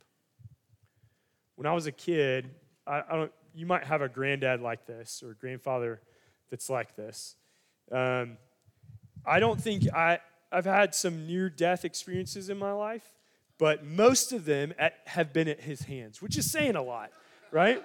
When 1.56 1.66
I 1.66 1.72
was 1.72 1.86
a 1.86 1.92
kid, 1.92 2.50
I, 2.86 3.02
I 3.08 3.16
don't, 3.16 3.32
you 3.54 3.66
might 3.66 3.84
have 3.84 4.02
a 4.02 4.08
granddad 4.08 4.60
like 4.60 4.86
this 4.86 5.22
or 5.24 5.30
a 5.30 5.34
grandfather 5.34 6.00
that's 6.50 6.68
like 6.68 6.94
this. 6.94 7.36
Um, 7.90 8.36
I 9.24 9.40
don't 9.40 9.60
think 9.60 9.92
I, 9.94 10.18
I've 10.52 10.66
had 10.66 10.94
some 10.94 11.26
near 11.26 11.48
death 11.48 11.84
experiences 11.84 12.50
in 12.50 12.58
my 12.58 12.72
life, 12.72 13.13
but 13.58 13.84
most 13.84 14.32
of 14.32 14.44
them 14.44 14.74
at, 14.78 14.94
have 15.06 15.32
been 15.32 15.48
at 15.48 15.60
his 15.60 15.82
hands, 15.82 16.20
which 16.20 16.36
is 16.36 16.50
saying 16.50 16.76
a 16.76 16.82
lot, 16.82 17.10
right? 17.50 17.82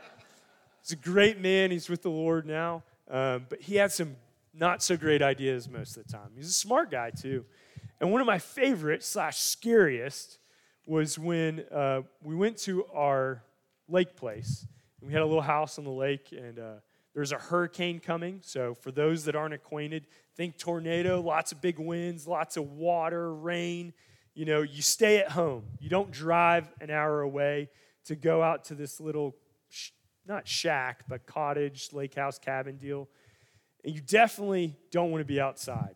He's 0.82 0.92
a 0.92 0.96
great 0.96 1.40
man. 1.40 1.72
He's 1.72 1.90
with 1.90 2.02
the 2.02 2.10
Lord 2.10 2.46
now, 2.46 2.84
um, 3.10 3.46
but 3.50 3.62
he 3.62 3.76
had 3.76 3.92
some 3.92 4.16
not 4.54 4.82
so 4.82 4.98
great 4.98 5.22
ideas 5.22 5.70
most 5.70 5.98
of 5.98 6.06
the 6.06 6.12
time. 6.12 6.32
He's 6.36 6.50
a 6.50 6.54
smart 6.54 6.92
guy, 6.92 7.12
too. 7.12 7.46
And 8.00 8.12
one 8.12 8.22
of 8.22 8.28
my 8.28 8.40
favorite 8.40 9.04
slash 9.04 9.38
scariest 9.38 10.40
was 10.86 11.20
when 11.20 11.66
uh, 11.72 12.02
we 12.24 12.36
went 12.36 12.58
to 12.58 12.86
our 12.94 13.44
lake 13.88 14.16
place. 14.16 14.66
And 15.00 15.08
we 15.08 15.14
had 15.14 15.22
a 15.22 15.26
little 15.26 15.42
house 15.42 15.78
on 15.78 15.84
the 15.84 15.92
lake, 15.92 16.32
and 16.32 16.60
uh, 16.60 16.74
there's 17.14 17.32
a 17.32 17.38
hurricane 17.38 18.00
coming. 18.00 18.40
So, 18.44 18.74
for 18.74 18.92
those 18.92 19.26
that 19.26 19.36
aren't 19.36 19.54
acquainted, 19.54 20.08
think 20.36 20.58
tornado, 20.58 21.22
lots 21.22 21.52
of 21.52 21.62
big 21.62 21.80
winds, 21.80 22.28
lots 22.28 22.58
of 22.58 22.72
water, 22.72 23.34
rain. 23.34 23.94
You 24.34 24.46
know, 24.46 24.62
you 24.62 24.82
stay 24.82 25.18
at 25.18 25.32
home. 25.32 25.64
You 25.80 25.90
don't 25.90 26.12
drive 26.12 26.70
an 26.80 26.90
hour 26.90 27.22
away 27.22 27.70
to 28.06 28.16
go 28.16 28.42
out 28.42 28.64
to 28.66 28.76
this 28.76 29.00
little, 29.00 29.36
sh- 29.70 29.92
not 30.26 30.48
shack, 30.48 31.04
but 31.08 31.26
cottage, 31.26 31.90
lake 31.94 32.16
house, 32.16 32.40
cabin 32.40 32.78
deal. 32.78 33.10
And 33.84 33.94
you 33.94 34.02
definitely 34.02 34.76
don't 34.92 35.12
want 35.12 35.22
to 35.22 35.26
be 35.26 35.40
outside. 35.40 35.96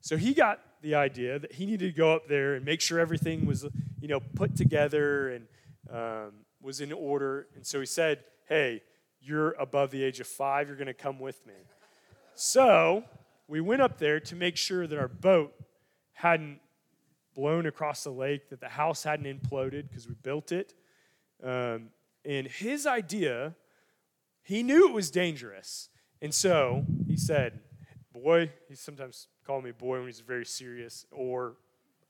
So 0.00 0.16
he 0.16 0.34
got 0.34 0.60
the 0.82 0.94
idea 0.94 1.38
that 1.38 1.52
he 1.52 1.66
needed 1.66 1.92
to 1.92 1.96
go 1.96 2.14
up 2.14 2.28
there 2.28 2.54
and 2.54 2.64
make 2.64 2.80
sure 2.80 3.00
everything 3.00 3.46
was, 3.46 3.66
you 4.00 4.08
know, 4.08 4.20
put 4.20 4.54
together 4.54 5.30
and 5.30 5.46
um, 5.90 6.32
was 6.60 6.80
in 6.80 6.92
order. 6.92 7.46
And 7.56 7.66
so 7.66 7.80
he 7.80 7.86
said, 7.86 8.20
Hey, 8.46 8.82
you're 9.20 9.52
above 9.52 9.90
the 9.90 10.04
age 10.04 10.20
of 10.20 10.26
five, 10.26 10.68
you're 10.68 10.76
going 10.76 10.86
to 10.86 10.94
come 10.94 11.18
with 11.18 11.46
me. 11.46 11.54
So 12.34 13.04
we 13.48 13.60
went 13.60 13.80
up 13.80 13.98
there 13.98 14.20
to 14.20 14.36
make 14.36 14.56
sure 14.56 14.86
that 14.86 14.98
our 14.98 15.08
boat 15.08 15.54
hadn't 16.12 16.60
blown 17.34 17.66
across 17.66 18.04
the 18.04 18.10
lake, 18.10 18.48
that 18.50 18.60
the 18.60 18.68
house 18.68 19.02
hadn't 19.02 19.26
imploded 19.26 19.88
because 19.88 20.08
we 20.08 20.14
built 20.14 20.52
it. 20.52 20.74
Um, 21.42 21.90
and 22.24 22.46
his 22.46 22.86
idea, 22.86 23.54
he 24.42 24.62
knew 24.62 24.88
it 24.88 24.94
was 24.94 25.10
dangerous. 25.10 25.88
And 26.22 26.34
so 26.34 26.84
he 27.06 27.16
said, 27.16 27.60
Boy, 28.12 28.52
he 28.68 28.76
sometimes 28.76 29.26
called 29.44 29.64
me 29.64 29.72
boy 29.72 29.98
when 29.98 30.06
he's 30.06 30.20
very 30.20 30.46
serious 30.46 31.04
or 31.10 31.56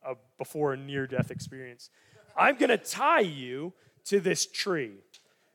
uh, 0.07 0.15
before 0.37 0.75
a 0.75 0.77
near 0.77 1.07
death 1.07 1.31
experience. 1.31 1.89
I'm 2.37 2.57
going 2.57 2.71
to 2.71 2.77
tie 2.77 3.21
you 3.21 3.73
to 4.05 4.21
this 4.21 4.47
tree. 4.47 4.99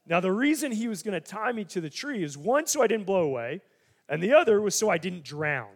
Now, 0.08 0.20
the 0.20 0.32
reason 0.32 0.72
he 0.72 0.88
was 0.88 1.04
going 1.04 1.14
to 1.14 1.22
tie 1.22 1.52
me 1.52 1.66
to 1.66 1.82
the 1.82 1.90
tree 1.90 2.24
is 2.24 2.36
one, 2.38 2.66
so 2.66 2.82
I 2.82 2.88
didn't 2.88 3.06
blow 3.06 3.22
away, 3.22 3.62
and 4.08 4.24
the 4.24 4.34
other 4.34 4.60
was 4.60 4.74
so 4.74 4.90
I 4.90 4.98
didn't 4.98 5.24
drown, 5.24 5.70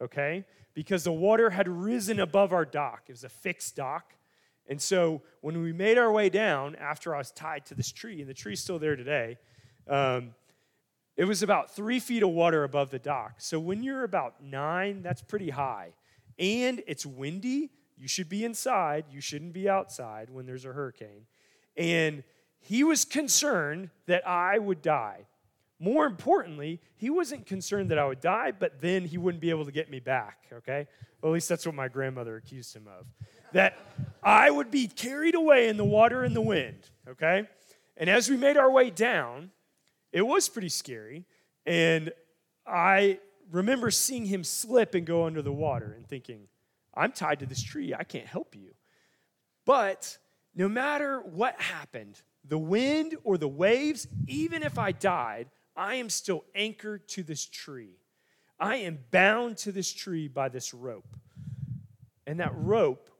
okay? 0.00 0.44
Because 0.74 1.04
the 1.04 1.12
water 1.12 1.50
had 1.50 1.68
risen 1.68 2.18
above 2.20 2.52
our 2.52 2.64
dock. 2.64 3.04
It 3.08 3.12
was 3.12 3.24
a 3.24 3.28
fixed 3.28 3.76
dock. 3.76 4.14
And 4.68 4.80
so 4.80 5.22
when 5.40 5.60
we 5.60 5.72
made 5.72 5.98
our 5.98 6.10
way 6.10 6.28
down 6.28 6.76
after 6.76 7.14
I 7.14 7.18
was 7.18 7.30
tied 7.30 7.66
to 7.66 7.74
this 7.74 7.90
tree, 7.92 8.20
and 8.20 8.28
the 8.28 8.34
tree's 8.34 8.60
still 8.60 8.78
there 8.78 8.96
today, 8.96 9.38
um, 9.88 10.34
it 11.16 11.24
was 11.24 11.42
about 11.42 11.74
three 11.74 12.00
feet 12.00 12.22
of 12.22 12.30
water 12.30 12.64
above 12.64 12.90
the 12.90 12.98
dock. 12.98 13.34
So 13.38 13.60
when 13.60 13.82
you're 13.82 14.04
about 14.04 14.42
nine, 14.42 15.02
that's 15.02 15.20
pretty 15.20 15.50
high. 15.50 15.92
And 16.38 16.82
it's 16.86 17.04
windy. 17.04 17.70
You 17.98 18.08
should 18.08 18.28
be 18.28 18.44
inside. 18.44 19.04
You 19.10 19.20
shouldn't 19.20 19.52
be 19.52 19.68
outside 19.68 20.30
when 20.30 20.46
there's 20.46 20.64
a 20.64 20.72
hurricane. 20.72 21.26
And 21.76 22.24
he 22.60 22.84
was 22.84 23.04
concerned 23.04 23.90
that 24.06 24.26
I 24.26 24.58
would 24.58 24.80
die. 24.80 25.26
More 25.82 26.06
importantly, 26.06 26.80
he 26.94 27.10
wasn't 27.10 27.44
concerned 27.44 27.90
that 27.90 27.98
I 27.98 28.06
would 28.06 28.20
die, 28.20 28.52
but 28.52 28.80
then 28.80 29.04
he 29.04 29.18
wouldn't 29.18 29.40
be 29.40 29.50
able 29.50 29.64
to 29.64 29.72
get 29.72 29.90
me 29.90 29.98
back, 29.98 30.46
okay? 30.52 30.86
Well, 31.20 31.32
at 31.32 31.34
least 31.34 31.48
that's 31.48 31.66
what 31.66 31.74
my 31.74 31.88
grandmother 31.88 32.36
accused 32.36 32.76
him 32.76 32.86
of. 32.86 33.04
That 33.52 33.76
I 34.22 34.48
would 34.48 34.70
be 34.70 34.86
carried 34.86 35.34
away 35.34 35.68
in 35.68 35.76
the 35.76 35.84
water 35.84 36.22
and 36.22 36.36
the 36.36 36.40
wind, 36.40 36.88
okay? 37.08 37.48
And 37.96 38.08
as 38.08 38.30
we 38.30 38.36
made 38.36 38.56
our 38.56 38.70
way 38.70 38.90
down, 38.90 39.50
it 40.12 40.22
was 40.22 40.48
pretty 40.48 40.68
scary. 40.68 41.24
And 41.66 42.12
I 42.64 43.18
remember 43.50 43.90
seeing 43.90 44.26
him 44.26 44.44
slip 44.44 44.94
and 44.94 45.04
go 45.04 45.26
under 45.26 45.42
the 45.42 45.52
water 45.52 45.94
and 45.96 46.06
thinking, 46.06 46.46
I'm 46.94 47.10
tied 47.10 47.40
to 47.40 47.46
this 47.46 47.60
tree. 47.60 47.92
I 47.92 48.04
can't 48.04 48.28
help 48.28 48.54
you. 48.54 48.70
But 49.66 50.16
no 50.54 50.68
matter 50.68 51.18
what 51.18 51.60
happened, 51.60 52.22
the 52.44 52.56
wind 52.58 53.16
or 53.24 53.36
the 53.36 53.48
waves, 53.48 54.06
even 54.28 54.62
if 54.62 54.78
I 54.78 54.92
died, 54.92 55.48
I 55.76 55.96
am 55.96 56.10
still 56.10 56.44
anchored 56.54 57.08
to 57.08 57.22
this 57.22 57.46
tree. 57.46 57.96
I 58.60 58.76
am 58.76 58.98
bound 59.10 59.56
to 59.58 59.72
this 59.72 59.92
tree 59.92 60.28
by 60.28 60.48
this 60.48 60.72
rope. 60.72 61.16
And 62.26 62.40
that 62.40 62.52
rope 62.54 63.10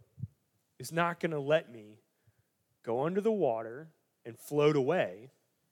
is 0.78 0.92
not 0.92 1.20
going 1.20 1.32
to 1.32 1.40
let 1.40 1.72
me 1.72 1.98
go 2.84 3.04
under 3.04 3.20
the 3.20 3.32
water 3.32 3.88
and 4.24 4.38
float 4.38 4.76
away. 4.76 5.30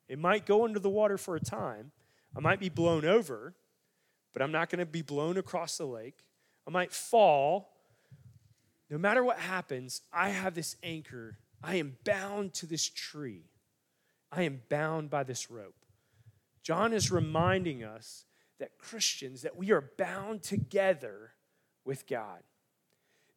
It 0.09 0.19
might 0.19 0.47
go 0.47 0.65
under 0.65 0.79
the 0.79 0.91
water 0.91 1.17
for 1.17 1.37
a 1.37 1.41
time. 1.41 1.93
I 2.37 2.41
might 2.41 2.61
be 2.61 2.69
blown 2.69 3.05
over, 3.05 3.55
but 4.33 4.43
I'm 4.43 4.53
not 4.53 4.71
going 4.71 4.81
to 4.81 4.87
be 4.87 5.03
blown 5.03 5.37
across 5.37 5.79
the 5.79 5.87
lake. 5.87 6.27
I 6.67 6.71
might 6.71 6.93
fall. 6.93 7.77
No 8.89 8.99
matter 8.99 9.23
what 9.23 9.39
happens, 9.39 10.03
I 10.13 10.31
have 10.31 10.55
this 10.55 10.77
anchor 10.83 11.39
I 11.63 11.77
am 11.77 11.97
bound 12.05 12.55
to 12.55 12.67
this 12.67 12.89
tree. 12.89 13.45
I 14.33 14.43
am 14.43 14.63
bound 14.69 15.11
by 15.11 15.25
this 15.25 15.51
rope. 15.51 15.80
John 16.63 16.93
is 16.93 17.11
reminding 17.11 17.83
us 17.83 18.25
that 18.59 18.79
Christians, 18.79 19.43
that 19.43 19.57
we 19.57 19.73
are 19.73 19.91
bound 19.97 20.43
together 20.43 21.33
with 21.85 22.07
God. 22.07 22.43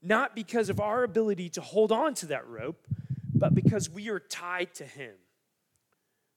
Not 0.01 0.35
because 0.35 0.69
of 0.69 0.79
our 0.79 1.03
ability 1.03 1.49
to 1.49 1.61
hold 1.61 1.91
on 1.91 2.13
to 2.15 2.25
that 2.27 2.47
rope, 2.47 2.87
but 3.33 3.55
because 3.55 3.89
we 3.89 4.09
are 4.09 4.19
tied 4.19 4.73
to 4.75 4.85
Him. 4.85 5.13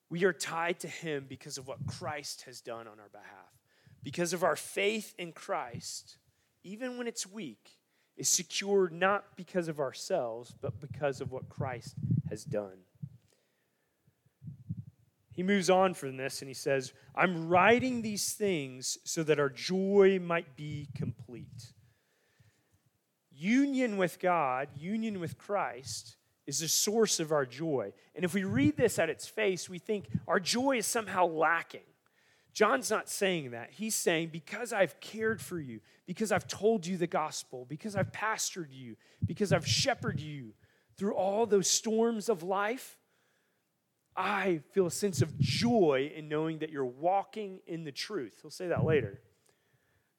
We 0.09 0.25
are 0.25 0.33
tied 0.33 0.81
to 0.81 0.89
Him 0.89 1.27
because 1.29 1.59
of 1.59 1.67
what 1.67 1.85
Christ 1.87 2.43
has 2.43 2.61
done 2.61 2.87
on 2.87 3.01
our 3.01 3.09
behalf. 3.11 3.61
Because 4.05 4.33
of 4.33 4.45
our 4.45 4.55
faith 4.55 5.15
in 5.19 5.33
Christ, 5.33 6.17
even 6.63 6.97
when 6.97 7.09
it's 7.09 7.27
weak, 7.27 7.79
is 8.17 8.29
secured 8.29 8.93
not 8.93 9.37
because 9.37 9.67
of 9.67 9.81
ourselves, 9.81 10.55
but 10.61 10.81
because 10.81 11.21
of 11.21 11.33
what 11.33 11.49
Christ 11.49 11.97
has 12.31 12.45
done. 12.45 12.86
He 15.37 15.43
moves 15.43 15.69
on 15.69 15.93
from 15.93 16.17
this 16.17 16.41
and 16.41 16.49
he 16.49 16.55
says, 16.55 16.95
I'm 17.15 17.47
writing 17.49 18.01
these 18.01 18.33
things 18.33 18.97
so 19.05 19.23
that 19.25 19.39
our 19.39 19.51
joy 19.51 20.19
might 20.19 20.57
be 20.57 20.89
complete. 20.97 21.75
Union 23.31 23.99
with 23.99 24.19
God, 24.19 24.69
union 24.79 25.21
with 25.21 25.37
Christ, 25.37 26.17
is 26.47 26.61
the 26.61 26.69
source 26.69 27.21
of 27.21 27.33
our 27.33 27.45
joy. 27.45 27.93
And 28.15 28.25
if 28.25 28.33
we 28.33 28.45
read 28.45 28.79
this 28.79 28.99
at 28.99 29.11
its 29.11 29.29
face, 29.29 29.69
we 29.69 29.79
think 29.79 30.09
our 30.27 30.41
joy 30.41 30.79
is 30.79 30.87
somehow 30.87 31.27
lacking. 31.27 31.81
John's 32.55 32.91
not 32.91 33.11
saying 33.11 33.51
that. 33.51 33.73
He's 33.73 33.95
saying, 33.95 34.31
because 34.33 34.73
I've 34.73 34.99
cared 35.01 35.43
for 35.43 35.61
you, 35.61 35.81
because 36.07 36.33
I've 36.33 36.49
told 36.49 36.87
you 36.87 36.97
the 36.97 37.07
gospel, 37.07 37.67
because 37.69 37.95
I've 37.95 38.11
pastored 38.11 38.69
you, 38.71 38.97
because 39.27 39.53
I've 39.53 39.67
shepherded 39.67 40.23
you 40.23 40.55
through 40.97 41.15
all 41.15 41.45
those 41.45 41.69
storms 41.69 42.31
of 42.31 42.43
life, 42.43 42.97
I 44.17 44.61
feel 44.73 44.87
a 44.87 44.91
sense 44.91 45.21
of 45.21 45.39
joy 45.39 46.11
in 46.15 46.29
knowing 46.29 46.61
that 46.61 46.71
you're 46.71 46.85
walking 46.85 47.61
in 47.67 47.85
the 47.85 47.93
truth. 47.93 48.39
He'll 48.41 48.51
say 48.51 48.69
that 48.69 48.85
later. 48.85 49.21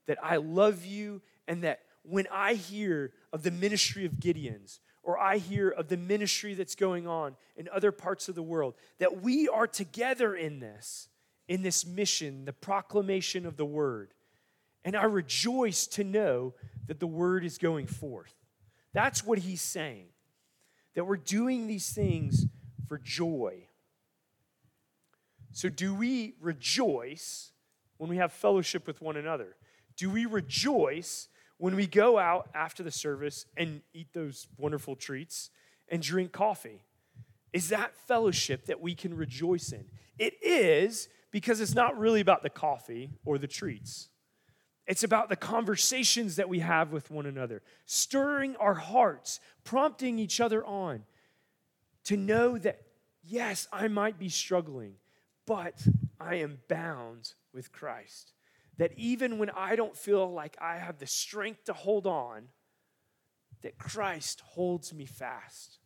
That 0.06 0.20
I 0.24 0.38
love 0.38 0.86
you, 0.86 1.22
and 1.48 1.64
that 1.64 1.82
when 2.04 2.28
I 2.32 2.54
hear 2.54 3.12
of 3.34 3.44
the 3.44 3.52
ministry 3.52 4.06
of 4.06 4.20
Gideon's, 4.20 4.80
or 5.04 5.18
I 5.18 5.38
hear 5.38 5.70
of 5.70 5.88
the 5.88 5.98
ministry 5.98 6.54
that's 6.54 6.76
going 6.76 7.08
on 7.08 7.36
in 7.56 7.70
other 7.70 7.92
parts 7.92 8.30
of 8.30 8.36
the 8.36 8.44
world, 8.44 8.76
that 9.00 9.22
we 9.22 9.48
are 9.50 9.68
together 9.68 10.36
in 10.36 10.60
this, 10.60 11.10
in 11.48 11.62
this 11.62 11.86
mission, 11.86 12.46
the 12.46 12.54
proclamation 12.54 13.46
of 13.46 13.58
the 13.58 13.66
word. 13.66 14.14
And 14.84 14.96
I 14.96 15.04
rejoice 15.04 15.88
to 15.88 16.04
know 16.04 16.54
that 16.88 17.00
the 17.00 17.08
word 17.08 17.44
is 17.44 17.58
going 17.58 17.88
forth. 17.88 18.34
That's 18.94 19.26
what 19.26 19.40
he's 19.40 19.62
saying, 19.62 20.08
that 20.96 21.06
we're 21.06 21.18
doing 21.18 21.68
these 21.68 21.92
things 21.92 22.46
for 22.88 22.98
joy. 22.98 23.67
So, 25.58 25.70
do 25.70 25.96
we 25.96 26.36
rejoice 26.40 27.52
when 27.98 28.12
we 28.12 28.18
have 28.18 28.32
fellowship 28.32 28.86
with 28.86 29.02
one 29.02 29.18
another? 29.18 29.56
Do 29.96 30.12
we 30.12 30.28
rejoice 30.28 31.30
when 31.58 31.76
we 31.76 31.88
go 31.88 32.20
out 32.20 32.48
after 32.54 32.84
the 32.84 32.92
service 32.92 33.48
and 33.58 33.82
eat 33.92 34.10
those 34.14 34.46
wonderful 34.60 34.96
treats 34.96 35.50
and 35.90 36.00
drink 36.00 36.32
coffee? 36.32 36.84
Is 37.54 37.70
that 37.70 37.96
fellowship 37.96 38.68
that 38.68 38.82
we 38.82 38.94
can 38.94 39.18
rejoice 39.18 39.72
in? 39.72 39.86
It 40.20 40.36
is 40.44 41.10
because 41.32 41.60
it's 41.60 41.74
not 41.74 41.98
really 41.98 42.22
about 42.22 42.44
the 42.44 42.52
coffee 42.52 43.10
or 43.26 43.40
the 43.40 43.48
treats. 43.48 44.10
It's 44.86 45.04
about 45.04 45.28
the 45.28 45.36
conversations 45.36 46.36
that 46.36 46.50
we 46.50 46.60
have 46.60 46.92
with 46.92 47.10
one 47.10 47.26
another, 47.26 47.64
stirring 47.88 48.56
our 48.58 48.76
hearts, 48.76 49.40
prompting 49.64 50.20
each 50.20 50.40
other 50.40 50.64
on 50.64 51.02
to 52.04 52.16
know 52.16 52.60
that, 52.60 52.80
yes, 53.24 53.68
I 53.74 53.88
might 53.88 54.20
be 54.20 54.30
struggling, 54.30 54.98
but 55.48 55.88
I 56.20 56.36
am 56.36 56.60
bound 56.68 57.34
with 57.54 57.72
Christ 57.72 58.34
that 58.78 58.92
even 58.96 59.40
when 59.40 59.50
I 59.50 59.76
don't 59.76 59.98
feel 59.98 60.32
like 60.32 60.56
I 60.62 60.78
have 60.78 61.00
the 61.00 61.08
strength 61.08 61.64
to 61.64 61.74
hold 61.74 62.06
on, 62.06 62.50
that 63.64 63.80
Christ 63.80 64.42
holds 64.42 64.94
me 64.94 65.06
fast. 65.06 65.80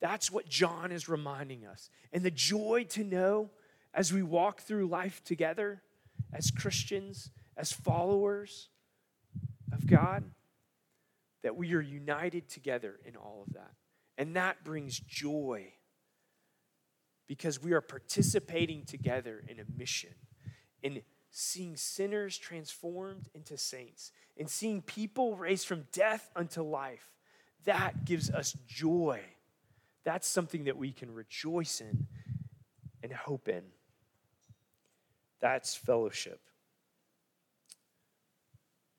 That's 0.00 0.30
what 0.30 0.48
John 0.48 0.92
is 0.92 1.10
reminding 1.10 1.66
us. 1.66 1.90
And 2.12 2.22
the 2.22 2.30
joy 2.30 2.86
to 2.90 3.04
know 3.04 3.50
as 3.92 4.12
we 4.12 4.22
walk 4.22 4.60
through 4.60 4.86
life 4.86 5.22
together 5.24 5.82
as 6.32 6.50
Christians, 6.50 7.30
as 7.56 7.72
followers 7.72 8.70
of 9.72 9.86
God, 9.86 10.24
that 11.42 11.56
we 11.56 11.74
are 11.74 11.80
united 11.80 12.48
together 12.48 12.98
in 13.04 13.16
all 13.16 13.44
of 13.46 13.54
that. 13.54 13.72
And 14.16 14.36
that 14.36 14.64
brings 14.64 14.98
joy 14.98 15.72
because 17.26 17.62
we 17.62 17.72
are 17.72 17.80
participating 17.80 18.84
together 18.84 19.42
in 19.48 19.58
a 19.60 19.64
mission, 19.78 20.14
in 20.82 21.02
seeing 21.30 21.76
sinners 21.76 22.38
transformed 22.38 23.28
into 23.34 23.58
saints 23.58 24.12
and 24.38 24.48
seeing 24.48 24.80
people 24.82 25.36
raised 25.36 25.66
from 25.66 25.86
death 25.92 26.30
unto 26.36 26.62
life, 26.62 27.12
that 27.64 28.04
gives 28.04 28.30
us 28.30 28.56
joy. 28.66 29.20
That's 30.04 30.26
something 30.26 30.64
that 30.64 30.76
we 30.76 30.92
can 30.92 31.12
rejoice 31.12 31.80
in 31.80 32.06
and 33.02 33.12
hope 33.12 33.48
in. 33.48 33.62
That's 35.40 35.74
fellowship. 35.74 36.40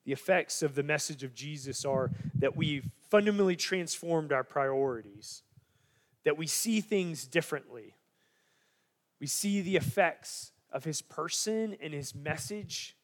The 0.05 0.13
effects 0.13 0.63
of 0.63 0.75
the 0.75 0.83
message 0.83 1.23
of 1.23 1.33
Jesus 1.33 1.83
are 1.83 2.11
that 2.35 2.55
we've 2.55 2.89
fundamentally 3.09 3.57
transformed 3.57 4.31
our 4.31 4.43
priorities, 4.43 5.43
that 6.23 6.37
we 6.37 6.47
see 6.47 6.79
things 6.79 7.25
differently. 7.25 7.96
We 9.19 9.27
see 9.27 9.61
the 9.61 9.75
effects 9.75 10.51
of 10.71 10.83
his 10.83 11.01
person 11.01 11.77
and 11.81 11.93
his 11.93 12.13
message 12.13 12.95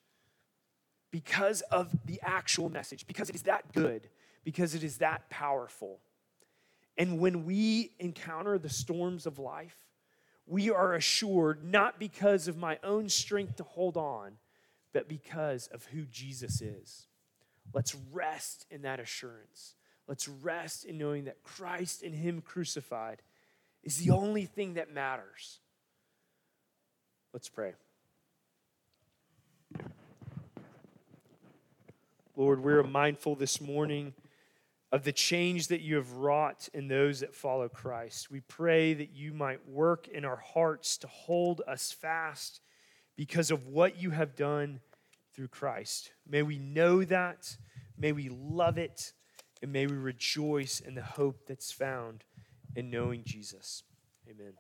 because 1.12 1.62
of 1.62 1.96
the 2.06 2.20
actual 2.24 2.70
message, 2.70 3.06
because 3.08 3.30
it 3.30 3.36
is 3.36 3.44
that 3.44 3.72
good, 3.74 4.10
because 4.44 4.76
it 4.76 4.84
is 4.84 4.98
that 4.98 5.30
powerful. 5.30 6.00
And 6.98 7.20
when 7.20 7.46
we 7.46 7.92
encounter 8.00 8.58
the 8.58 8.70
storms 8.70 9.26
of 9.26 9.40
life, 9.40 9.78
we 10.46 10.70
are 10.70 10.94
assured 10.94 11.64
not 11.64 12.00
because 12.00 12.48
of 12.48 12.58
my 12.58 12.78
own 12.84 13.10
strength 13.10 13.56
to 13.58 13.64
hold 13.64 13.96
on, 13.96 14.34
but 14.92 15.08
because 15.08 15.68
of 15.68 15.86
who 15.86 16.04
Jesus 16.06 16.62
is. 16.62 17.08
Let's 17.74 17.96
rest 18.12 18.66
in 18.70 18.82
that 18.82 19.00
assurance. 19.00 19.76
Let's 20.08 20.28
rest 20.28 20.86
in 20.86 20.98
knowing 20.98 21.26
that 21.26 21.44
Christ 21.44 22.04
and 22.04 22.14
Him 22.14 22.42
crucified 22.42 23.22
is 23.84 23.98
the 23.98 24.12
only 24.12 24.46
thing 24.46 24.74
that 24.76 24.94
matters. 24.94 25.60
Let's 27.34 27.50
pray. 27.50 27.74
Lord, 32.36 32.64
we're 32.64 32.84
mindful 32.84 33.34
this 33.34 33.60
morning 33.60 34.14
of 34.92 35.04
the 35.04 35.12
change 35.12 35.70
that 35.70 35.82
you 35.82 35.96
have 35.96 36.12
wrought 36.12 36.70
in 36.76 36.88
those 36.88 37.22
that 37.22 37.34
follow 37.34 37.68
Christ. 37.68 38.30
We 38.30 38.42
pray 38.42 38.94
that 38.94 39.16
you 39.16 39.34
might 39.34 39.68
work 39.68 40.08
in 40.08 40.26
our 40.26 40.36
hearts 40.36 40.96
to 41.00 41.08
hold 41.08 41.62
us 41.68 41.92
fast 41.92 42.62
because 43.16 43.50
of 43.50 43.66
what 43.66 43.98
you 44.00 44.12
have 44.12 44.36
done 44.36 44.80
through 45.34 45.48
Christ. 45.48 46.12
May 46.30 46.44
we 46.44 46.60
know 46.60 47.04
that, 47.04 47.58
may 47.98 48.12
we 48.12 48.30
love 48.30 48.78
it, 48.78 49.12
and 49.64 49.74
may 49.74 49.88
we 49.88 49.96
rejoice 49.96 50.80
in 50.80 50.94
the 50.94 51.02
hope 51.02 51.48
that's 51.48 51.72
found 51.72 52.26
in 52.76 52.92
knowing 52.92 53.24
Jesus. 53.24 53.82
Amen. 54.30 54.54